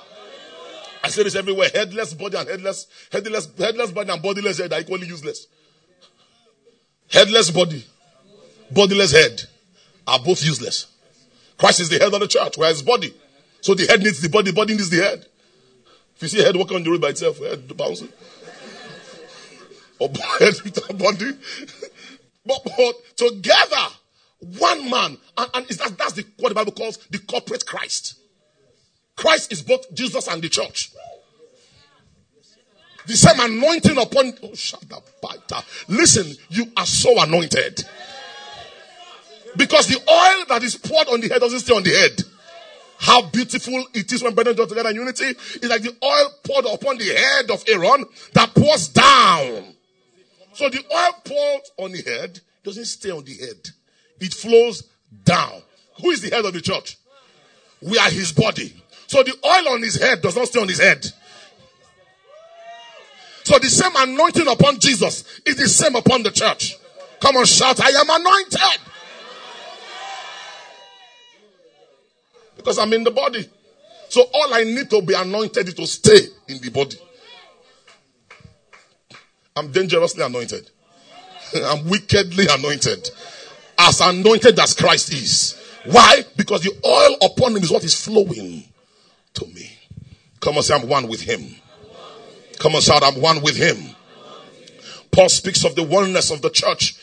[1.04, 1.70] I say this everywhere.
[1.74, 5.48] Headless body and headless, headless, headless body and bodiless head are equally useless.
[7.12, 7.84] Headless body,
[8.72, 9.42] bodiless head
[10.08, 10.88] are both useless.
[11.58, 12.58] Christ is the head of the church.
[12.58, 13.14] Where his body.
[13.62, 15.26] So the head needs the body, the body needs the head.
[16.16, 18.10] If you see a head walking on the road by itself, head bouncing.
[20.00, 21.32] Or head with body.
[22.46, 23.88] But, but together,
[24.58, 28.16] one man, and, and that, that's the, what the Bible calls the corporate Christ.
[29.16, 30.92] Christ is both Jesus and the church.
[33.06, 34.34] The same anointing upon.
[34.44, 35.62] Oh, shut up, Peter.
[35.88, 37.84] Listen, you are so anointed.
[39.56, 42.24] Because the oil that is poured on the head doesn't stay on the head.
[43.02, 45.26] How beautiful it is when brethren join together in unity.
[45.26, 49.74] It's like the oil poured upon the head of Aaron that pours down.
[50.54, 53.70] So the oil poured on the head doesn't stay on the head.
[54.20, 54.84] It flows
[55.24, 55.64] down.
[56.00, 56.98] Who is the head of the church?
[57.82, 58.72] We are his body.
[59.08, 61.04] So the oil on his head does not stay on his head.
[63.44, 66.78] So the same anointing upon Jesus is the same upon the church.
[67.20, 68.91] Come on, shout, I am anointed.
[72.62, 73.50] Because I'm in the body.
[74.10, 76.98] So all I need to be anointed is to stay in the body.
[79.56, 80.70] I'm dangerously anointed.
[81.56, 83.10] I'm wickedly anointed.
[83.80, 85.58] As anointed as Christ is.
[85.86, 86.24] Why?
[86.38, 88.64] Because the oil upon him is what is flowing
[89.34, 89.72] to me.
[90.40, 91.56] Come on, say, I'm one with him.
[92.60, 93.96] Come on, shout, I'm one with him.
[95.12, 96.96] Paul speaks of the oneness of the church,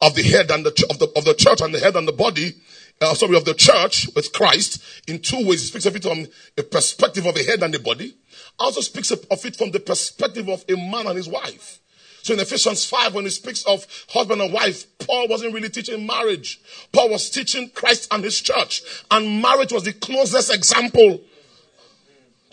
[0.00, 2.12] of the head and the, of the, of the church and the head and the
[2.12, 2.54] body,
[3.00, 5.62] uh, sorry, of the church with Christ in two ways.
[5.62, 6.26] He speaks of it from
[6.58, 8.14] a perspective of a head and a body.
[8.58, 11.78] Also speaks of it from the perspective of a man and his wife.
[12.22, 16.06] So in Ephesians 5, when he speaks of husband and wife, Paul wasn't really teaching
[16.06, 16.60] marriage.
[16.92, 18.82] Paul was teaching Christ and his church.
[19.10, 21.22] And marriage was the closest example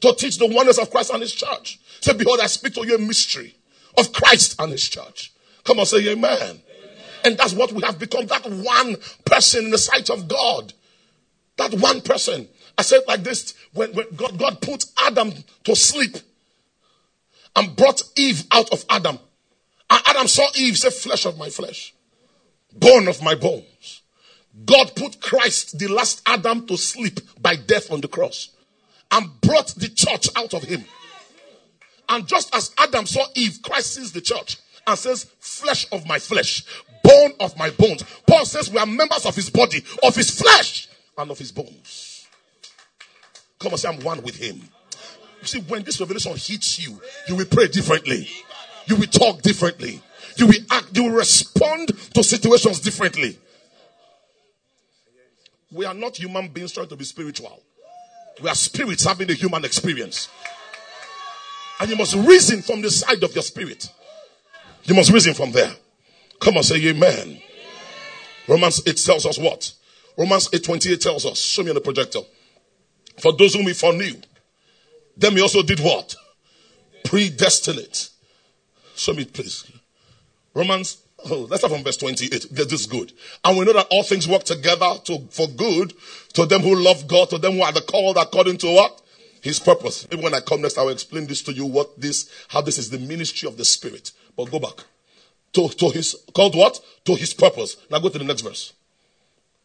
[0.02, 1.80] to teach the oneness of Christ and his church.
[2.00, 3.56] Say, behold, I speak to you a mystery
[3.98, 5.34] of Christ and his church.
[5.66, 6.62] Come on, say amen.
[7.28, 10.72] And that's what we have become, that one person in the sight of God.
[11.58, 12.48] That one person.
[12.78, 15.34] I said like this, when, when God, God put Adam
[15.66, 16.16] to sleep
[17.54, 19.20] and brought Eve out of Adam.
[19.90, 21.94] And Adam saw Eve say, flesh of my flesh,
[22.72, 24.04] bone of my bones.
[24.66, 28.52] God put Christ, the last Adam, to sleep by death on the cross
[29.12, 30.86] and brought the church out of him.
[32.08, 36.18] And just as Adam saw Eve, Christ sees the church and says, flesh of my
[36.18, 36.64] flesh,
[37.08, 38.04] bone of my bones.
[38.28, 42.28] Paul says we are members of his body, of his flesh, and of his bones.
[43.60, 44.62] Come on, say, I'm one with him.
[45.42, 48.28] You see, when this revelation hits you, you will pray differently.
[48.86, 50.02] You will talk differently.
[50.36, 53.38] You will act, you will respond to situations differently.
[55.72, 57.62] We are not human beings trying to be spiritual.
[58.42, 60.30] We are spirits having a human experience.
[61.80, 63.92] And you must reason from the side of your spirit.
[64.84, 65.72] You must reason from there.
[66.40, 67.42] Come on, say amen.
[68.48, 69.74] Romans 8 tells us what?
[70.18, 72.20] Romans 8 28 tells us, show me on the projector.
[73.20, 74.16] For those whom he foreknew,
[75.16, 76.16] them he also did what?
[77.04, 78.10] Predestinate.
[78.96, 79.70] Show me, please.
[80.54, 80.98] Romans,
[81.30, 82.48] oh, let's start from verse 28.
[82.52, 83.14] This is good.
[83.44, 85.94] And we know that all things work together to, for good
[86.34, 89.02] to them who love God, to them who are the called according to what?
[89.42, 90.08] His purpose.
[90.10, 92.78] Maybe when I come next, I will explain this to you, what this, how this
[92.78, 94.12] is the ministry of the Spirit.
[94.36, 94.84] But go back.
[95.54, 96.80] To, to his, called what?
[97.06, 97.78] To his purpose.
[97.90, 98.74] Now go to the next verse.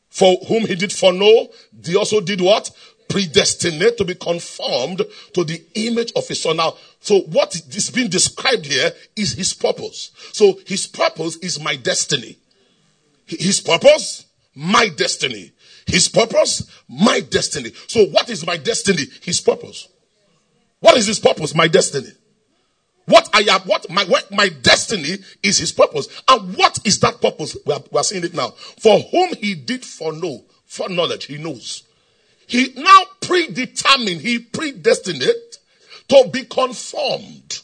[0.09, 1.49] For whom he did foreknow,
[1.85, 2.71] he also did what?
[3.09, 6.59] Predestinate to be conformed to the image of his son.
[6.59, 10.11] Now, so what is being described here is his purpose.
[10.33, 12.39] So his purpose is my destiny.
[13.27, 15.53] His purpose, my destiny.
[15.87, 17.73] His purpose, my destiny.
[17.87, 19.05] So what is my destiny?
[19.23, 19.89] His purpose.
[20.81, 21.55] What is his purpose?
[21.55, 22.11] My destiny.
[23.07, 26.09] What I have, what my, what my destiny is his purpose.
[26.29, 27.57] And what is that purpose?
[27.67, 28.51] We are, we are seeing it now.
[28.51, 31.83] For whom he did foreknow, for knowledge, he knows.
[32.47, 35.23] He now predetermined, he predestined
[36.09, 37.61] to be conformed,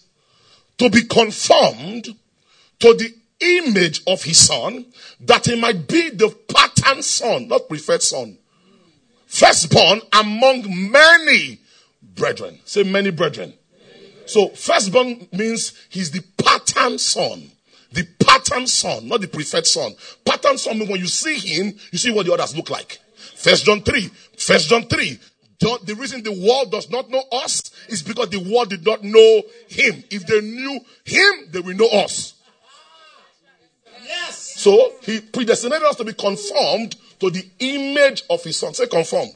[0.78, 2.08] to be conformed
[2.80, 4.86] to the image of his son,
[5.20, 8.38] that he might be the pattern son, not preferred son.
[9.26, 11.60] Firstborn among many
[12.02, 12.58] brethren.
[12.64, 13.52] Say many brethren.
[14.28, 17.50] So firstborn means he's the pattern son.
[17.92, 19.94] The pattern son, not the preferred son.
[20.24, 22.98] Pattern son means when you see him, you see what the others look like.
[23.16, 24.10] First John 3.
[24.36, 25.18] First John 3.
[25.60, 29.42] The reason the world does not know us is because the world did not know
[29.68, 30.04] him.
[30.10, 32.34] If they knew him, they will know us.
[34.04, 34.60] Yes.
[34.60, 38.74] So he predestinated us to be conformed to the image of his son.
[38.74, 39.34] Say conformed.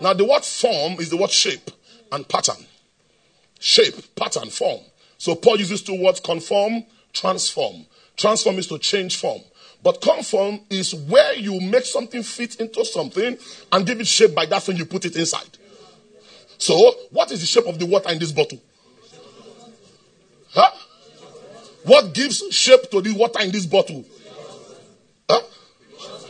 [0.00, 1.70] Now the word form is the word shape
[2.10, 2.64] and pattern.
[3.58, 4.80] Shape, pattern, form.
[5.18, 7.86] So Paul uses two words conform, transform.
[8.16, 9.40] Transform is to change form.
[9.82, 13.38] But conform is where you make something fit into something
[13.72, 15.58] and give it shape by that thing you put it inside.
[16.58, 18.60] So, what is the shape of the water in this bottle?
[20.50, 20.70] Huh?
[21.84, 24.04] What gives shape to the water in this bottle?
[25.30, 25.40] Huh?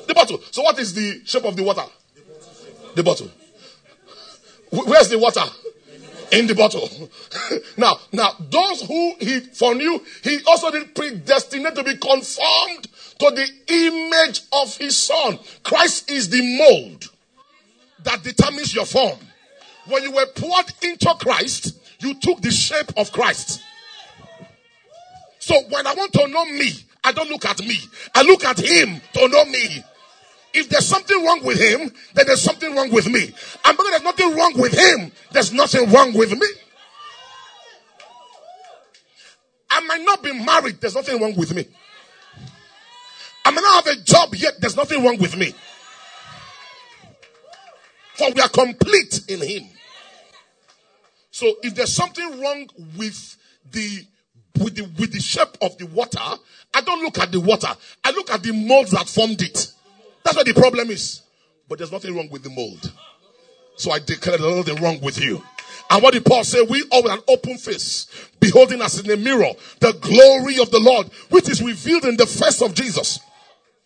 [0.07, 0.41] The bottle.
[0.51, 1.85] So, what is the shape of the water?
[2.95, 3.31] The bottle.
[4.71, 5.45] Where's the water?
[6.31, 6.89] In the bottle.
[7.77, 12.89] now, now, those who he foreknew, he also did predestinate to be conformed
[13.19, 15.39] to the image of his son.
[15.63, 17.11] Christ is the mold
[18.05, 19.19] that determines your form.
[19.87, 23.63] When you were poured into Christ, you took the shape of Christ.
[25.39, 27.79] So when I want to know me, I don't look at me.
[28.15, 29.83] I look at him to know me.
[30.59, 33.33] If there's something wrong with him, then there's something wrong with me.
[33.65, 36.47] And because there's nothing wrong with him, there's nothing wrong with me.
[39.71, 41.67] I might not be married, there's nothing wrong with me.
[43.45, 45.55] I may not have a job yet, there's nothing wrong with me.
[48.15, 49.69] For we are complete in him.
[51.31, 53.37] So if there's something wrong with
[53.71, 54.05] the
[54.59, 56.19] with the with the shape of the water,
[56.75, 57.69] I don't look at the water.
[58.03, 59.73] I look at the mold that formed it.
[60.29, 61.23] That's what the problem is.
[61.71, 62.93] But there's nothing wrong with the mold.
[63.77, 65.43] So I declare there's nothing wrong with you.
[65.89, 66.61] And what did Paul say?
[66.61, 68.07] We all with an open face,
[68.39, 72.27] beholding us in a mirror, the glory of the Lord, which is revealed in the
[72.27, 73.21] face of Jesus.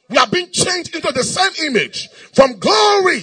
[0.08, 3.22] We are being changed into the same image from glory.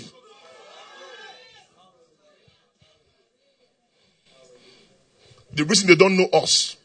[5.51, 6.77] The reason they don't know us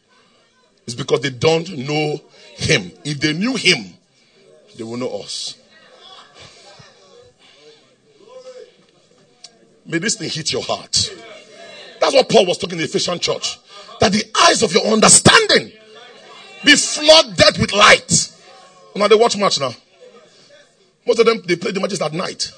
[0.85, 2.21] is because they don't know
[2.57, 2.91] Him.
[3.05, 3.95] If they knew Him,
[4.77, 5.61] they will know us.
[9.87, 11.11] May this thing hit your heart.
[12.01, 13.59] That's what Paul was talking to the Ephesian church.
[14.01, 15.73] That the eyes of your understanding
[16.65, 18.33] be flooded with light.
[18.97, 19.75] Now they watch match now.
[21.07, 22.51] Most of them they play the matches at night.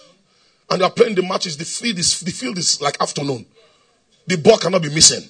[0.70, 3.46] And they are playing the matches, the field is the field is like afternoon.
[4.26, 5.28] The ball cannot be missing.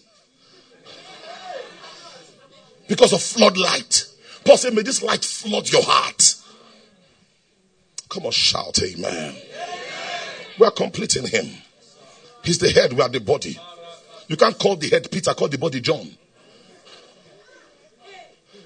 [2.89, 4.07] Because of floodlight.
[4.45, 6.37] Paul said, May this light flood your heart.
[8.09, 9.35] Come on, shout amen.
[10.59, 11.47] We are completing him.
[12.47, 13.59] He's the head, we are the body.
[14.29, 16.09] You can't call the head Peter, call the body John.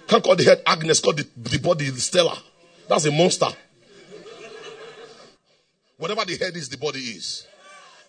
[0.07, 2.37] Can't call the head Agnes, call the, the body Stella.
[2.87, 3.49] That's a monster.
[5.97, 7.47] Whatever the head is, the body is.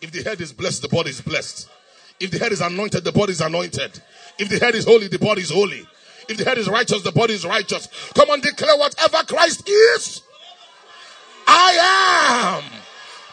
[0.02, 1.70] If the head is blessed, the body is blessed.
[2.20, 4.02] If the head is anointed, the body is anointed.
[4.40, 5.88] If the head is holy, the body is holy.
[6.28, 7.88] If the head is righteous, the body is righteous.
[8.14, 10.22] Come on, declare whatever Christ is.
[11.48, 12.72] I am.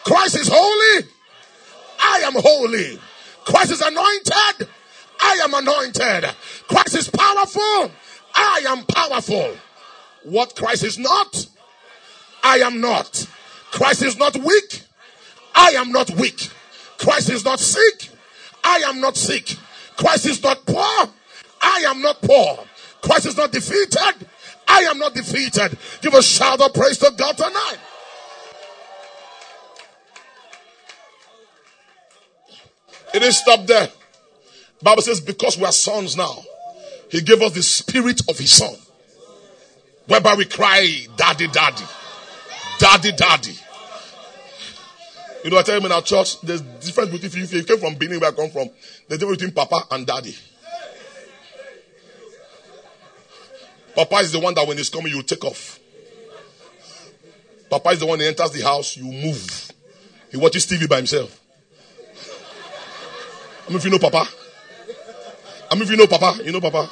[0.05, 1.18] Christ is holy.
[1.99, 2.99] I am holy.
[3.45, 4.67] Christ is anointed.
[5.21, 6.29] I am anointed.
[6.67, 7.91] Christ is powerful.
[8.35, 9.55] I am powerful.
[10.23, 11.47] What Christ is not,
[12.43, 13.27] I am not.
[13.71, 14.83] Christ is not weak.
[15.55, 16.49] I am not weak.
[16.97, 18.09] Christ is not sick.
[18.63, 19.55] I am not sick.
[19.97, 21.09] Christ is not poor.
[21.61, 22.65] I am not poor.
[23.01, 24.27] Christ is not defeated.
[24.67, 25.77] I am not defeated.
[26.01, 27.77] Give a shout of praise to God tonight.
[33.13, 33.89] It didn't stop there.
[34.81, 36.43] Bible says, because we are sons now,
[37.09, 38.75] he gave us the spirit of his son.
[40.07, 41.85] Whereby we cry, Daddy, Daddy.
[42.79, 43.55] Daddy, Daddy.
[45.43, 47.95] You know, I tell him in our church, there's difference between if you came from
[47.95, 48.69] Benin where I come from,
[49.07, 50.35] there's difference between Papa and Daddy.
[53.95, 55.79] Papa is the one that when he's coming, you take off.
[57.69, 59.71] Papa is the one that enters the house, you move.
[60.31, 61.38] He watches TV by himself.
[63.69, 64.27] I mean, if you know Papa.
[65.69, 66.89] I mean, if you know Papa, you know Papa.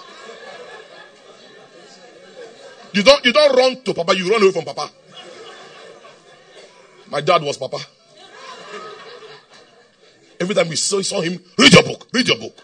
[2.93, 4.91] You don't, you don't run to Papa, you run away from Papa.
[7.09, 7.79] My dad was Papa.
[10.39, 12.55] Every time we saw, saw him, read your book, read your book.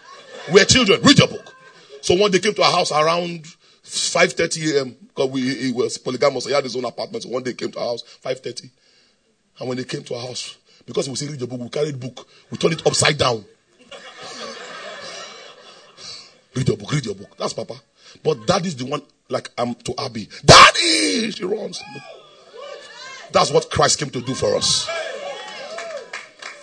[0.52, 1.52] We're children, read your book.
[2.00, 3.42] So one day came to our house around
[3.82, 4.96] 5.30 a.m.
[5.08, 6.46] because we, he was polygamous.
[6.46, 7.24] He had his own apartment.
[7.24, 8.70] So one day came to our house, 5.30.
[9.58, 11.98] And when they came to our house, because we say read your book, we carried
[11.98, 12.28] book.
[12.52, 13.44] We turned it upside down.
[16.54, 17.36] Read your book, read your book.
[17.36, 17.74] That's Papa.
[18.22, 20.28] But daddy's the one like I'm um, to Abby.
[20.44, 21.30] Daddy!
[21.30, 21.82] She runs.
[23.32, 24.88] That's what Christ came to do for us.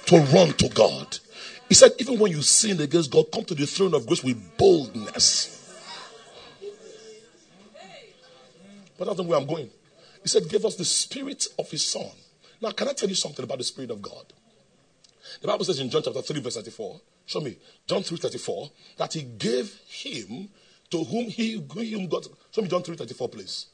[0.05, 1.19] To run to God.
[1.67, 4.57] He said, even when you sin against God, come to the throne of grace with
[4.57, 5.57] boldness.
[8.97, 9.69] But that's the way I'm going.
[10.21, 12.11] He said, give us the spirit of his son.
[12.61, 14.25] Now, can I tell you something about the spirit of God?
[15.41, 19.13] The Bible says in John chapter 3, verse 34, show me, John 3 34, that
[19.13, 20.49] he gave him
[20.89, 22.27] to whom he whom God.
[22.51, 23.67] Show me John 3 34, please.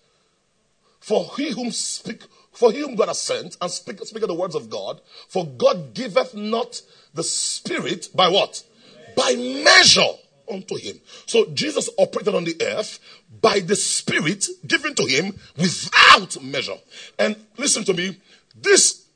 [1.00, 4.56] For he whom speak, for he whom God has sent and speak, speak the words
[4.56, 6.82] of God, for God giveth not
[7.14, 8.64] the spirit by what?
[9.16, 10.14] By measure
[10.52, 11.00] unto him.
[11.26, 13.00] So Jesus operated on the earth
[13.42, 16.78] by the spirit given to him without measure.
[17.20, 18.18] And listen to me,
[18.56, 19.07] this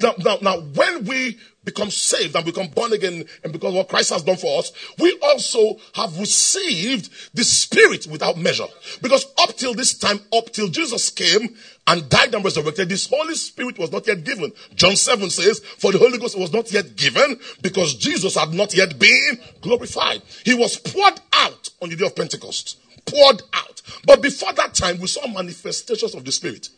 [0.00, 4.10] now, now, now, when we become saved and become born again and because what Christ
[4.10, 8.66] has done for us, we also have received the Spirit without measure.
[9.02, 11.56] Because up till this time, up till Jesus came
[11.86, 14.52] and died and resurrected, this Holy Spirit was not yet given.
[14.74, 18.74] John 7 says, for the Holy Ghost was not yet given because Jesus had not
[18.74, 20.22] yet been glorified.
[20.44, 22.78] He was poured out on the day of Pentecost.
[23.06, 23.82] Poured out.
[24.04, 26.70] But before that time, we saw manifestations of the Spirit.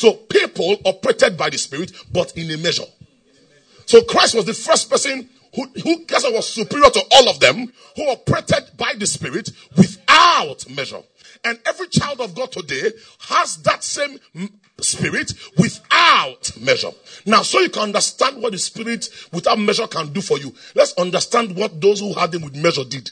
[0.00, 2.86] So people operated by the Spirit, but in a measure.
[3.84, 8.08] So Christ was the first person who, who was superior to all of them, who
[8.08, 11.02] operated by the Spirit without measure.
[11.44, 12.92] And every child of God today
[13.28, 14.18] has that same
[14.80, 16.92] spirit without measure.
[17.26, 20.94] Now, so you can understand what the spirit without measure can do for you, let's
[20.94, 23.10] understand what those who had them with measure did.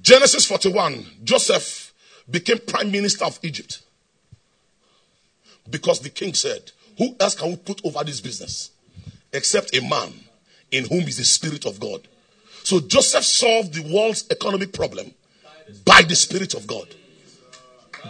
[0.00, 1.85] Genesis 41, Joseph
[2.30, 3.82] became prime minister of Egypt
[5.70, 8.70] because the king said, Who else can we put over this business
[9.32, 10.12] except a man
[10.70, 12.06] in whom is the Spirit of God?
[12.62, 15.14] So Joseph solved the world's economic problem
[15.84, 16.88] by the Spirit of God,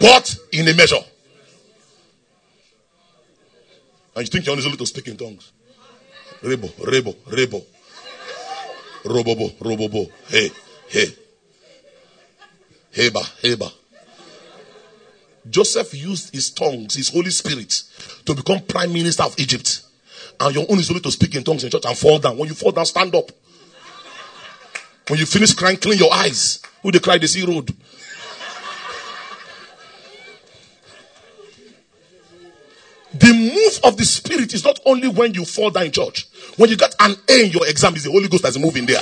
[0.00, 1.04] but in a measure.
[4.14, 5.52] And you think you're only to speak in tongues?
[6.42, 7.64] Rebo, rebo, rebo.
[9.04, 10.10] Robobo, robobo.
[10.28, 10.50] Hey,
[10.88, 11.14] hey.
[12.92, 13.70] Heba, heba.
[15.50, 17.82] Joseph used his tongues, his Holy Spirit,
[18.24, 19.82] to become prime minister of Egypt.
[20.40, 22.36] And your own is only to speak in tongues in church and fall down.
[22.36, 23.30] When you fall down, stand up.
[25.08, 26.60] When you finish crying, clean your eyes.
[26.82, 27.72] Who they cry, they see road.
[33.14, 36.26] The move of the Spirit is not only when you fall down in church.
[36.56, 39.00] When you get an A in your exam, is the Holy Ghost that's moving there.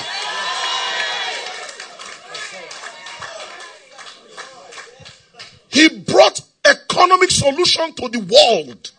[5.75, 8.93] He brought economic solution to the world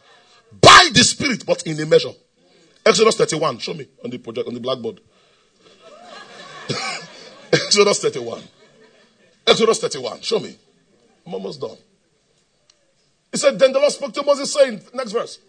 [0.59, 2.11] by the Spirit, but in a measure.
[2.85, 4.99] Exodus 31, show me on the project on the blackboard.
[7.53, 8.43] Exodus 31.
[9.47, 10.19] Exodus 31.
[10.19, 10.53] Show me.
[11.25, 11.77] I'm almost done.
[13.31, 15.39] He said, Then the Lord spoke to Moses, saying, next verse.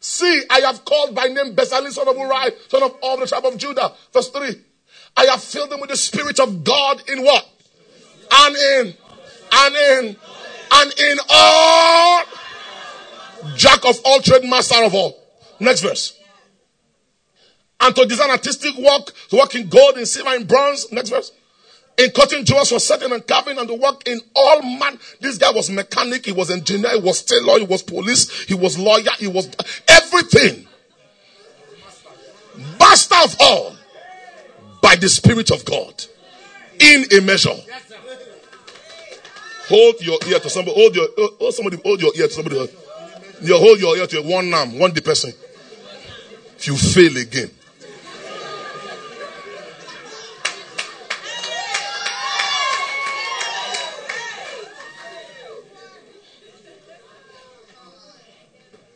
[0.00, 3.44] See, I have called by name Bezalel, son of Uri, son of all the tribe
[3.44, 3.92] of Judah.
[4.10, 4.54] Verse 3.
[5.18, 7.46] I have filled them with the Spirit of God in what?
[8.32, 8.94] And in,
[9.52, 10.16] and in,
[10.72, 12.24] and in all.
[13.56, 15.16] Jack of all trade, master of all.
[15.58, 16.20] Next verse
[17.80, 20.90] and to design artistic work, to work in gold, in silver, in bronze.
[20.92, 21.32] Next verse.
[21.98, 24.98] In cutting jewels for setting and carving and to work in all man.
[25.20, 28.78] This guy was mechanic, he was engineer, he was tailor, he was police, he was
[28.78, 29.50] lawyer, he was
[29.88, 30.66] everything.
[32.78, 33.76] Master of all
[34.82, 36.04] by the Spirit of God
[36.78, 37.50] in a measure.
[39.70, 40.74] Hold your ear to somebody.
[40.74, 41.08] Hold your
[41.38, 41.76] hold somebody.
[41.84, 42.56] Hold your ear to somebody.
[43.40, 45.32] You hold your ear to one arm, one the person.
[46.58, 47.50] If you fail again,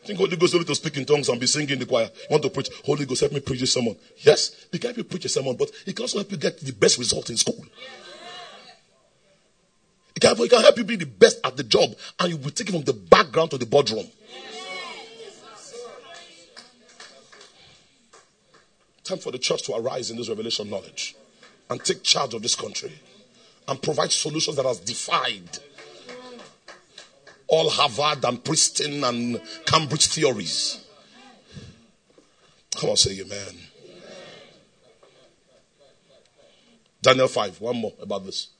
[0.05, 2.09] think Holy Ghost only to speak in tongues and be singing in the choir.
[2.13, 2.69] You want to preach?
[2.85, 3.95] Holy Ghost, help me preach a sermon.
[4.17, 6.59] Yes, he can help you preach a sermon, but he can also help you get
[6.59, 7.65] the best result in school.
[10.15, 12.69] He can, can help you be the best at the job, and you will take
[12.69, 14.07] it from the background to the boardroom.
[19.03, 21.15] Time for the church to arise in this revelation knowledge
[21.69, 22.91] and take charge of this country
[23.67, 25.59] and provide solutions that has defied
[27.47, 30.83] all Harvard and Princeton and Cambridge theories.
[32.75, 33.57] Come on, say amen.
[37.01, 38.54] Daniel 5, one more about this.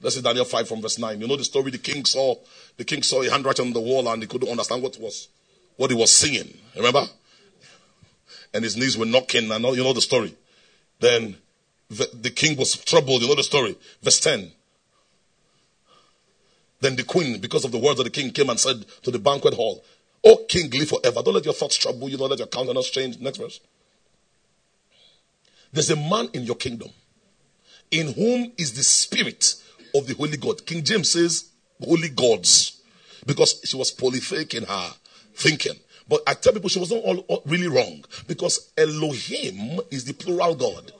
[0.00, 1.20] Let's see Daniel 5 from verse 9.
[1.20, 2.34] You know the story the king saw,
[2.76, 5.28] the king saw a handwriting on the wall and he couldn't understand what was
[5.76, 6.56] what he was singing.
[6.76, 7.04] Remember?
[8.52, 10.34] And his knees were knocking and all, you know the story.
[11.00, 11.36] Then
[11.90, 13.76] the, the king was troubled, you know the story.
[14.02, 14.52] Verse 10.
[16.80, 19.18] Then the queen, because of the words of the king, came and said to the
[19.18, 19.82] banquet hall,
[20.22, 21.22] Oh, king, live forever.
[21.22, 22.16] Don't let your thoughts trouble you.
[22.16, 23.18] Don't let your countenance change.
[23.18, 23.60] Next verse.
[25.72, 26.90] There's a man in your kingdom
[27.90, 29.54] in whom is the spirit
[29.94, 30.64] of the holy God.
[30.66, 31.50] King James says
[31.82, 32.80] holy gods
[33.26, 34.90] because she was polytheic in her
[35.34, 35.78] thinking.
[36.08, 40.54] But I tell people she wasn't all, all really wrong because Elohim is the plural
[40.54, 40.92] God.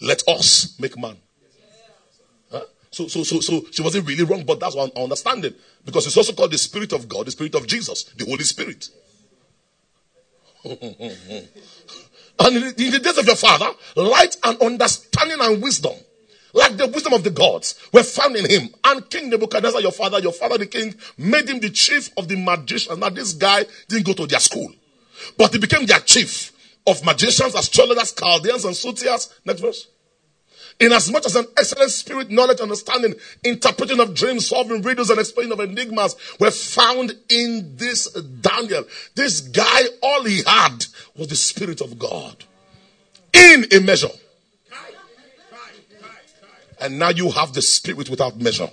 [0.00, 1.16] Let us make man.
[2.92, 5.54] So, so, so, so she wasn't really wrong, but that's what I'm understanding.
[5.84, 8.88] Because it's also called the Spirit of God, the Spirit of Jesus, the Holy Spirit.
[10.64, 15.94] and in the days of your father, light and understanding and wisdom,
[16.52, 18.68] like the wisdom of the gods, were found in him.
[18.84, 22.36] And King Nebuchadnezzar, your father, your father, the king, made him the chief of the
[22.36, 22.98] magicians.
[22.98, 24.72] Now, this guy didn't go to their school,
[25.36, 26.52] but he became their chief
[26.86, 29.34] of magicians, astrologers, Chaldeans, and soothsayers.
[29.44, 29.86] Next verse.
[30.80, 35.60] Inasmuch as an excellent spirit, knowledge, understanding, interpreting of dreams, solving riddles, and explaining of
[35.60, 38.84] enigmas were found in this Daniel.
[39.14, 42.44] This guy, all he had was the Spirit of God.
[43.34, 44.08] In a measure.
[46.80, 48.68] And now you have the spirit without measure.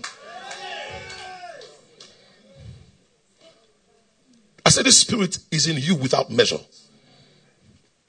[4.65, 6.59] I said, the spirit is in you without measure.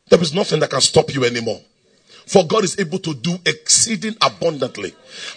[0.09, 1.61] There is nothing that can stop you anymore.
[2.26, 4.94] For God is able to do exceeding abundantly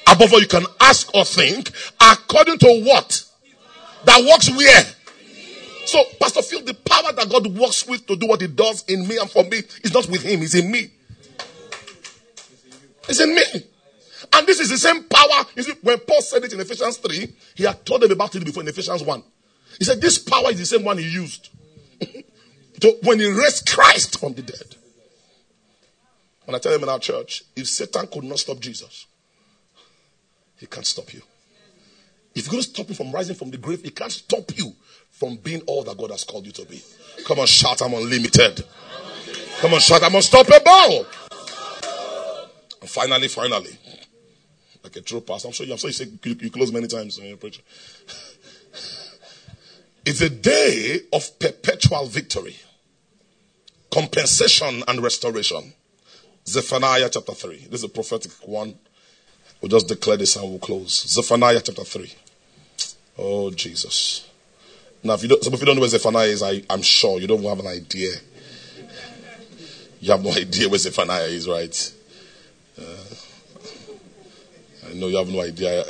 [0.07, 3.23] above all you can ask or think, according to what?
[4.03, 4.83] That works where?
[5.85, 9.07] So, Pastor Phil, the power that God works with to do what He does in
[9.07, 10.91] me and for me is not with Him, it's in me.
[13.07, 13.70] It's in me.
[14.33, 15.45] And this is the same power.
[15.55, 18.45] You see, when Paul said it in Ephesians 3, he had told them about it
[18.45, 19.23] before in Ephesians 1.
[19.79, 21.49] He said, This power is the same one he used
[22.81, 24.75] to, when he raised Christ from the dead.
[26.45, 29.05] When I tell them in our church, if Satan could not stop Jesus,
[30.57, 31.21] he can't stop you.
[32.33, 34.73] If you're going to stop him from rising from the grave, he can't stop you
[35.09, 36.81] from being all that God has called you to be.
[37.25, 38.63] Come on, shout, I'm unlimited.
[39.59, 41.05] Come on, shout, I'm unstoppable.
[42.81, 43.77] And finally, finally,
[44.83, 46.87] like a true pastor, I'm sure you, I'm sure you say you, you close many
[46.87, 47.61] times in your preacher.
[50.05, 52.55] it's a day of perpetual victory,
[53.91, 55.73] compensation, and restoration.
[56.47, 57.67] Zephaniah chapter 3.
[57.69, 58.73] This is a prophetic one.
[59.61, 61.07] We'll just declare this and we'll close.
[61.07, 62.11] Zephaniah chapter 3.
[63.19, 64.27] Oh, Jesus.
[65.03, 67.43] Now, if you don't, you don't know where Zephaniah is, I, I'm sure you don't
[67.43, 68.11] have an idea.
[69.99, 71.93] You have no idea where Zephaniah is, right?
[72.79, 73.15] Uh,
[74.91, 75.83] I know you have no idea.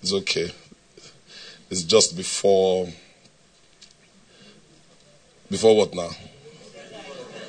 [0.00, 0.52] It's okay.
[1.68, 2.86] It's just before.
[5.50, 6.10] Before what now?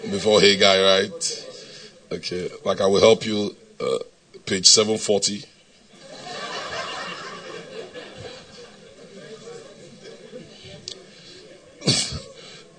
[0.10, 1.48] Before Haggai, right?
[2.12, 2.50] Okay.
[2.66, 3.56] Like I will help you.
[3.80, 4.00] Uh,
[4.46, 5.46] page 740.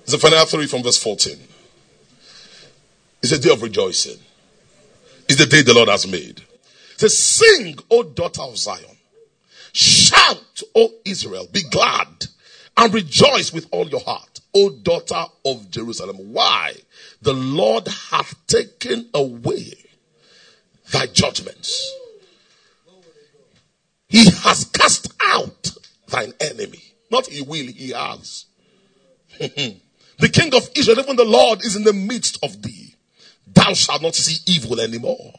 [0.05, 1.39] Zephaniah 3 from verse 14.
[3.23, 4.19] It's a day of rejoicing.
[5.29, 6.41] It's the day the Lord has made.
[7.01, 8.85] Says, Sing, O daughter of Zion.
[9.73, 11.47] Shout, O Israel.
[11.51, 12.27] Be glad
[12.77, 16.17] and rejoice with all your heart, O daughter of Jerusalem.
[16.31, 16.75] Why?
[17.23, 19.73] The Lord hath taken away
[20.91, 21.91] thy judgments.
[24.07, 25.71] He has cast out
[26.07, 26.83] thine enemy.
[27.09, 28.45] Not he will, he has.
[29.39, 32.81] the king of Israel, even the Lord, is in the midst of thee
[33.47, 35.33] thou shalt not see evil anymore.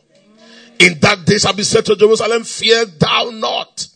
[0.82, 3.86] In that day shall be said to Jerusalem, fear thou not.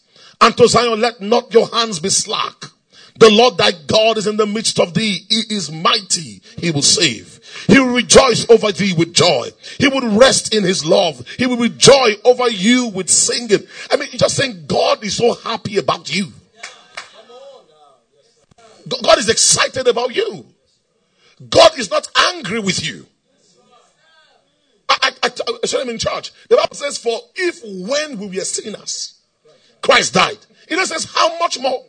[0.41, 2.55] And to Zion, let not your hands be slack.
[3.19, 5.27] The Lord thy God is in the midst of thee.
[5.29, 6.43] He is mighty.
[6.59, 7.41] He will save.
[7.67, 9.49] He will rejoice over thee with joy.
[9.79, 11.27] He will rest in his love.
[11.39, 13.67] He will rejoice over you with singing.
[13.91, 16.31] I mean, just saying God is so happy about you.
[19.03, 20.47] God is excited about you.
[21.51, 23.07] God is not angry with you.
[25.23, 25.31] I, I,
[25.63, 26.33] I showed him in church.
[26.49, 29.21] The Bible says, For if when we were sinners,
[29.81, 30.39] Christ died.
[30.69, 31.85] It says, How much more?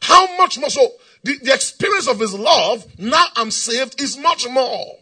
[0.00, 0.70] How much more?
[0.70, 0.86] So,
[1.22, 4.96] the, the experience of his love, now I'm saved, is much more.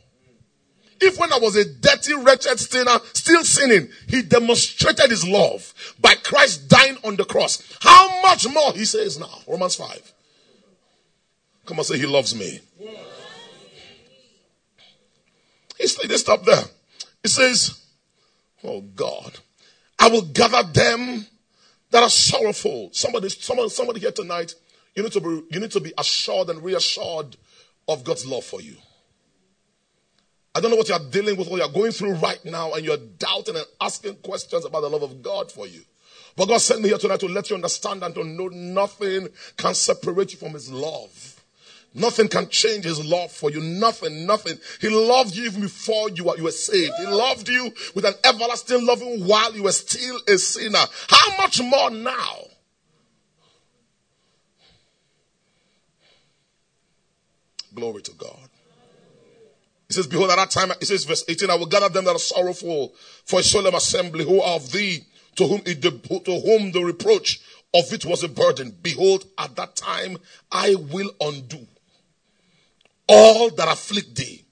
[1.00, 6.14] If when I was a dirty, wretched sinner, still sinning, he demonstrated his love by
[6.14, 7.62] Christ dying on the cross.
[7.80, 10.12] How much more, he says now, Romans 5.
[11.64, 12.60] Come on, say, He loves me.
[12.78, 12.90] Yeah.
[15.80, 16.62] It's like they stop there.
[17.24, 17.82] It says,
[18.62, 19.38] Oh God,
[19.98, 21.26] I will gather them
[21.90, 22.90] that are sorrowful.
[22.92, 24.54] Somebody, somebody, somebody here tonight,
[24.94, 27.36] you need to be, you need to be assured and reassured
[27.88, 28.76] of God's love for you.
[30.54, 32.96] I don't know what you're dealing with, what you're going through right now, and you're
[32.96, 35.80] doubting and asking questions about the love of God for you.
[36.36, 39.74] But God sent me here tonight to let you understand and to know nothing can
[39.74, 41.39] separate you from His love.
[41.92, 43.60] Nothing can change his love for you.
[43.60, 44.58] Nothing, nothing.
[44.80, 46.92] He loved you even before you were, you were saved.
[46.98, 50.78] He loved you with an everlasting loving while you were still a sinner.
[51.08, 52.44] How much more now?
[57.74, 58.48] Glory to God.
[59.88, 62.14] He says, Behold, at that time, he says, verse 18, I will gather them that
[62.14, 65.00] are sorrowful for a solemn assembly, who are of thee,
[65.34, 67.40] to whom, it, to whom the reproach
[67.74, 68.76] of it was a burden.
[68.82, 70.18] Behold, at that time,
[70.52, 71.66] I will undo
[73.10, 74.44] all that afflict thee.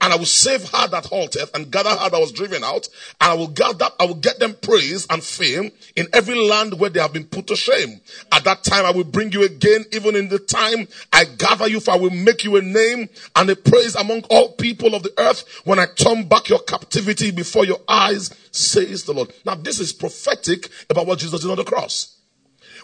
[0.00, 2.88] And I will save her that halteth and gather her that was driven out.
[3.20, 6.90] And I will gather, I will get them praise and fame in every land where
[6.90, 8.00] they have been put to shame.
[8.30, 11.80] At that time I will bring you again, even in the time I gather you,
[11.80, 15.12] for I will make you a name and a praise among all people of the
[15.18, 19.32] earth when I turn back your captivity before your eyes, says the Lord.
[19.46, 22.13] Now this is prophetic about what Jesus did on the cross.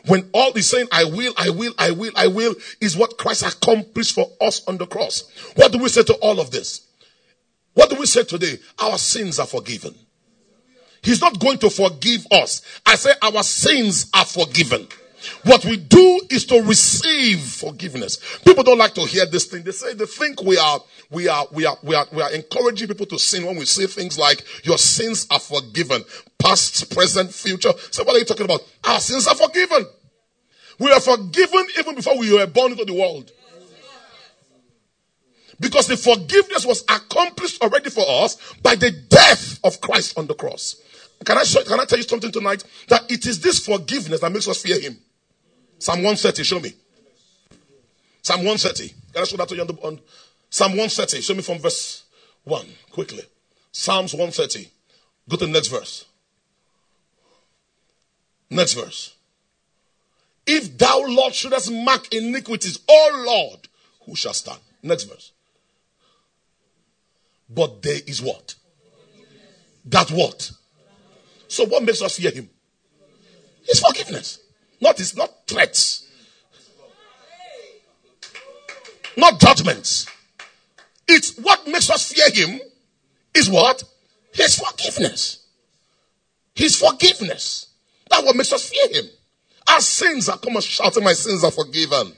[0.06, 3.42] When all is saying, I will, I will, I will, I will, is what Christ
[3.42, 5.30] accomplished for us on the cross.
[5.56, 6.86] What do we say to all of this?
[7.74, 8.58] What do we say today?
[8.78, 9.94] Our sins are forgiven.
[11.02, 12.62] He's not going to forgive us.
[12.84, 14.86] I say our sins are forgiven.
[15.44, 18.38] What we do is to receive forgiveness.
[18.44, 19.62] People don't like to hear this thing.
[19.62, 22.88] They say they think we are we are we are we are we are encouraging
[22.88, 26.04] people to sin when we say things like your sins are forgiven,
[26.38, 27.72] past, present, future.
[27.90, 28.62] So what are you talking about?
[28.84, 29.86] Our sins are forgiven.
[30.78, 33.30] We are forgiven even before we were born into the world.
[35.58, 40.34] Because the forgiveness was accomplished already for us by the death of Christ on the
[40.34, 40.76] cross.
[41.22, 42.64] Can I, show, can I tell you something tonight?
[42.88, 44.96] That it is this forgiveness that makes us fear Him.
[45.80, 46.74] Psalm 130, show me.
[48.20, 48.94] Psalm 130.
[49.14, 50.00] Can I show that to you on, the, on
[50.50, 51.22] Psalm 130?
[51.22, 52.04] Show me from verse
[52.44, 53.24] 1 quickly.
[53.72, 54.70] Psalms 130.
[55.26, 56.04] Go to the next verse.
[58.50, 59.14] Next verse.
[60.46, 63.68] If thou, Lord, shouldest mark iniquities, O Lord,
[64.04, 64.60] who shall stand?
[64.82, 65.32] Next verse.
[67.48, 68.54] But there is what?
[69.86, 70.50] That what?
[71.48, 72.50] So what makes us fear him?
[73.66, 74.40] His forgiveness.
[74.80, 76.06] Not his not threats.
[79.16, 80.06] Not judgments.
[81.06, 82.60] It's what makes us fear him
[83.34, 83.82] is what?
[84.32, 85.44] His forgiveness.
[86.54, 87.66] His forgiveness.
[88.08, 89.10] That's what makes us fear him.
[89.68, 92.12] Our sins are come and shouting, My sins are forgiven.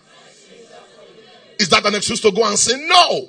[1.59, 3.29] Is that an excuse to go and say no?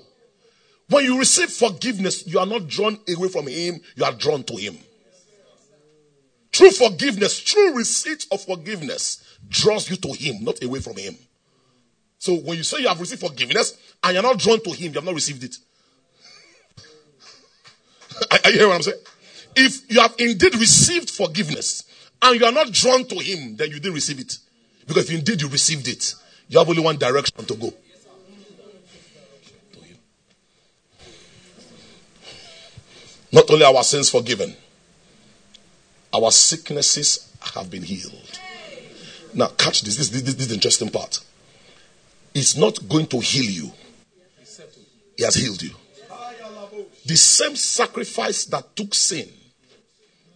[0.89, 4.55] When you receive forgiveness, you are not drawn away from Him, you are drawn to
[4.55, 4.77] Him.
[6.51, 11.15] True forgiveness, true receipt of forgiveness draws you to Him, not away from Him.
[12.17, 14.93] So when you say you have received forgiveness and you're not drawn to Him, you
[14.93, 15.57] have not received it.
[18.31, 18.99] Are you hearing what I'm saying?
[19.55, 21.83] If you have indeed received forgiveness
[22.21, 24.37] and you are not drawn to Him, then you didn't receive it.
[24.87, 26.15] Because if indeed you received it,
[26.47, 27.73] you have only one direction to go.
[33.31, 34.55] Not only our sins forgiven,
[36.13, 38.39] our sicknesses have been healed.
[39.35, 39.97] Now, catch this.
[39.97, 41.19] This, this, this is the interesting part.
[42.33, 43.71] It's not going to heal you,
[45.17, 45.71] He has healed you.
[47.05, 49.27] The same sacrifice that took sin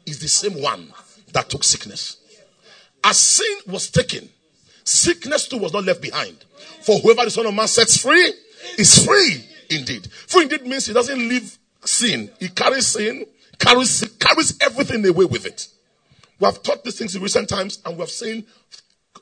[0.05, 0.91] is the same one
[1.33, 2.17] that took sickness.
[3.03, 4.29] As sin was taken,
[4.83, 6.35] sickness too was not left behind.
[6.81, 8.33] For whoever the Son of Man sets free
[8.77, 10.11] is free indeed.
[10.11, 12.29] Free indeed means he doesn't leave sin.
[12.39, 13.25] He carries sin,
[13.59, 15.67] carries, carries everything away with it.
[16.39, 18.45] We have taught these things in recent times and we have seen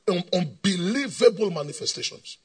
[0.07, 2.37] un- unbelievable manifestations.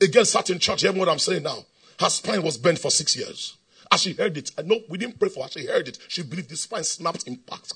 [0.00, 1.64] Again, certain church, hear what I'm saying now.
[1.98, 3.56] Her spine was bent for six years.
[3.92, 5.98] As she heard it, I know we didn't pray for her, she heard it.
[6.08, 7.74] She believed the spine snapped in parts.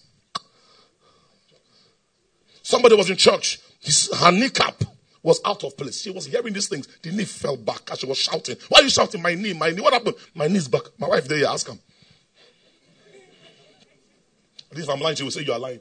[2.63, 4.83] Somebody was in church, his, her kneecap
[5.23, 6.03] was out of place.
[6.03, 6.87] She was hearing these things.
[7.03, 8.57] The knee fell back as she was shouting.
[8.69, 9.23] Why are you shouting?
[9.23, 9.81] My knee, my knee.
[9.81, 10.17] What happened?
[10.35, 10.83] My knee's back.
[10.99, 11.79] My wife there, ask him.
[14.71, 15.81] If I'm lying, she will say you are lying.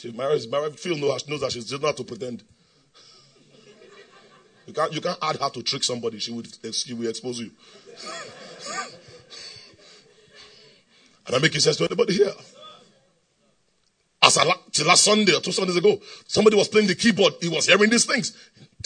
[0.00, 2.42] She, my, wife, my wife feel knows, knows that she's just not to pretend.
[4.66, 6.18] You can't, you can't add her to trick somebody.
[6.18, 7.50] She would, she will expose you.
[11.26, 12.32] and I make sense to anybody here.
[14.22, 17.34] As I, till last Sunday or two Sundays ago, somebody was playing the keyboard.
[17.42, 18.34] He was hearing these things.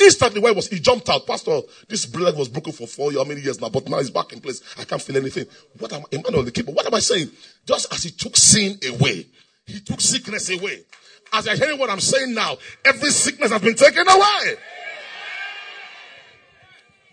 [0.01, 1.61] Instantly, where was he jumped out, Pastor?
[1.89, 4.41] This leg was broken for four how many years now, but now it's back in
[4.41, 4.63] place.
[4.77, 5.47] I can't feel anything.
[5.79, 6.73] What am I, Emmanuel the keeper?
[6.73, 7.31] What am I saying?
[7.65, 9.27] Just as he took sin away,
[9.67, 10.85] he took sickness away.
[11.33, 14.55] As you're hearing what I'm saying now, every sickness has been taken away.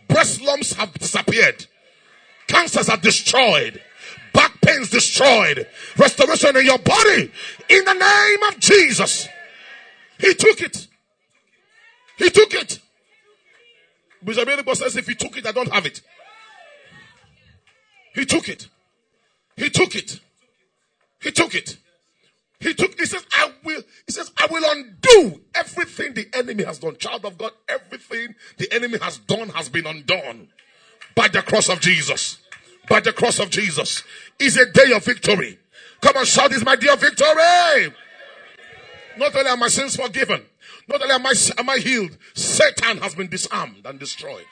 [0.07, 1.65] Breast lumps have disappeared.
[2.47, 3.81] Cancers are destroyed.
[4.33, 5.67] Back pains destroyed.
[5.97, 7.31] Restoration in your body.
[7.69, 9.27] In the name of Jesus.
[10.19, 10.87] He took it.
[12.17, 12.79] He took it.
[14.23, 16.01] Bishop Edinburgh says, if he took it, I don't have it.
[18.13, 18.67] He took it.
[19.55, 20.19] He took it.
[21.21, 21.77] He took it.
[22.61, 26.77] He took, he says, I will, he says, I will undo everything the enemy has
[26.77, 26.95] done.
[26.97, 30.47] Child of God, everything the enemy has done has been undone
[31.15, 32.37] by the cross of Jesus.
[32.87, 34.03] By the cross of Jesus
[34.37, 35.57] is a day of victory.
[36.01, 37.93] Come on, shout, is my of victory.
[39.17, 40.43] Not only are my sins forgiven,
[40.87, 44.45] not only am I, am I healed, Satan has been disarmed and destroyed.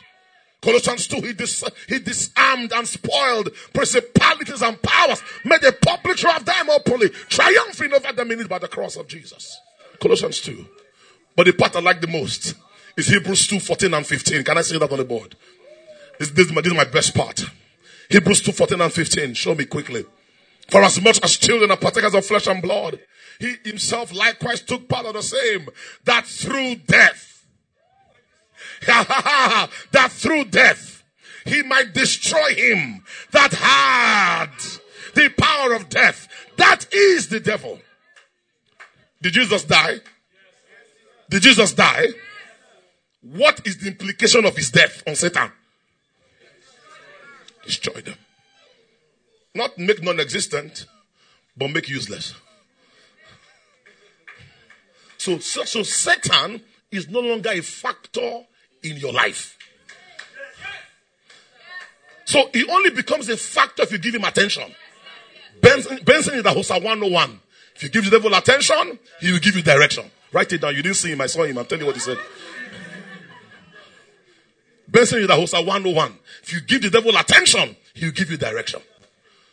[0.62, 6.36] Colossians 2, he, dis, he disarmed and spoiled principalities and powers, made a public show
[6.36, 9.57] of them openly, triumphing over them in it by the cross of Jesus.
[10.01, 10.66] Colossians 2.
[11.36, 12.55] But the part I like the most
[12.97, 14.43] is Hebrews 2, 14 and 15.
[14.43, 15.36] Can I say that on the board?
[16.18, 17.45] This, this, is, my, this is my best part.
[18.10, 19.34] Hebrews 2, 14 and 15.
[19.36, 20.03] Show me quickly.
[20.70, 22.99] For as much as children are partakers of flesh and blood,
[23.39, 25.70] he himself likewise took part of the same,
[26.03, 27.38] that through death,
[28.88, 31.03] that through death,
[31.45, 34.51] he might destroy him that had
[35.15, 36.27] the power of death.
[36.57, 37.80] That is the devil.
[39.21, 39.97] Did Jesus die?
[41.30, 42.07] Did Jesus die?
[43.21, 45.51] What is the implication of his death on Satan?
[47.65, 48.15] Destroy them.
[49.53, 50.86] Not make non existent,
[51.57, 52.34] but make useless.
[55.17, 56.61] So, so, so Satan
[56.91, 58.45] is no longer a factor
[58.84, 59.57] in your life.
[62.25, 64.63] So he only becomes a factor if you give him attention.
[65.61, 67.39] Benson, Benson Idahosa 101.
[67.75, 70.09] If you give the devil attention, he will give you direction.
[70.32, 70.75] Write it down.
[70.75, 71.21] You didn't see him.
[71.21, 71.57] I saw him.
[71.57, 72.17] I'm telling you what he said.
[74.88, 76.19] Benson Idahosa 101.
[76.43, 78.82] If you give the devil attention, he will give you direction.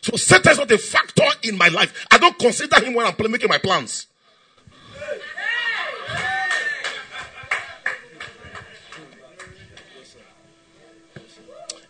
[0.03, 2.07] So Satan is not a factor in my life.
[2.11, 4.07] I don't consider him when I'm making my plans.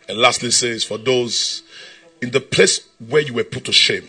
[0.09, 1.63] And lastly says, for those
[2.23, 4.09] in the place where you were put to shame,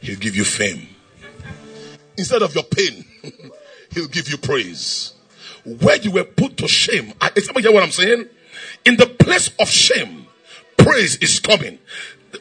[0.00, 0.88] he'll give you fame.
[2.16, 3.04] Instead of your pain,
[3.92, 5.14] he'll give you praise.
[5.64, 8.28] Where you were put to shame, is somebody hear what I'm saying?
[8.84, 10.26] In the place of shame,
[10.76, 11.78] praise is coming.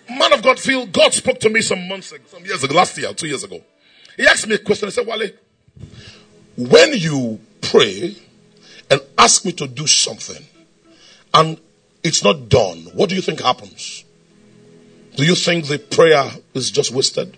[0.09, 2.97] Man of God, feel God spoke to me some months ago, some years ago, last
[2.97, 3.61] year, two years ago.
[4.17, 4.87] He asked me a question.
[4.87, 5.29] He said, Wale,
[6.57, 8.15] when you pray
[8.91, 10.43] and ask me to do something,
[11.33, 11.59] and
[12.03, 14.03] it's not done, what do you think happens?
[15.15, 17.37] Do you think the prayer is just wasted?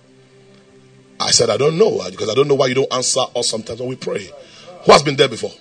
[1.20, 3.80] I said, I don't know, because I don't know why you don't answer us sometimes
[3.80, 4.30] when we pray.
[4.86, 5.52] Who has been there before?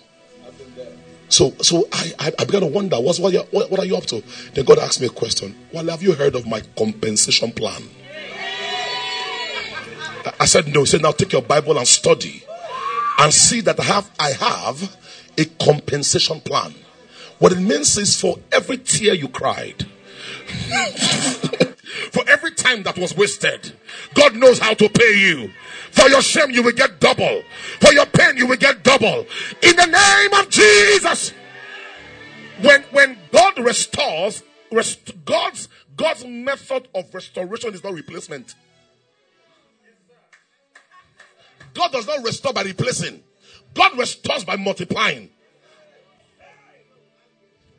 [1.29, 4.23] So, so I, I, I began to wonder, what's, what, what, are you up to?
[4.53, 5.55] Then God asked me a question.
[5.73, 7.83] Well, have you heard of my compensation plan?
[10.39, 10.81] I said, no.
[10.81, 12.45] He said, now take your Bible and study
[13.19, 14.97] and see that I have, I have
[15.37, 16.75] a compensation plan.
[17.39, 19.83] What it means is for every tear you cried,
[22.13, 23.73] for every time that was wasted,
[24.15, 25.51] God knows how to pay you.
[25.91, 27.43] For your shame, you will get double.
[27.81, 29.27] For your pain, you will get double.
[29.63, 31.33] In the name of Jesus.
[32.61, 38.55] When, when God restores, rest, God's, God's method of restoration is not replacement.
[41.75, 43.23] God does not restore by replacing.
[43.75, 45.31] God restores by multiplying.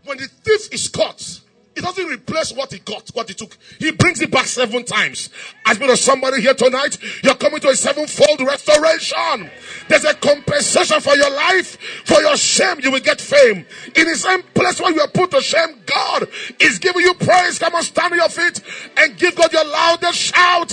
[0.06, 1.42] When the thief is caught,
[1.76, 3.58] it doesn't replace what he got, what he took.
[3.80, 5.30] He brings it back seven times.
[5.66, 9.50] As been somebody here tonight, you're coming to a sevenfold restoration.
[9.90, 11.78] There's a compensation for your life.
[12.06, 13.66] For your shame, you will get fame.
[13.96, 16.30] In the same place where you are put to shame, God
[16.60, 17.60] is giving you praise.
[17.60, 18.62] Come on, stand on your feet
[18.96, 20.72] and give God your loudest shout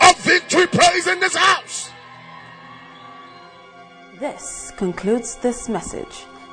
[0.00, 1.90] of victory praise in this house.
[4.18, 6.27] This concludes this message.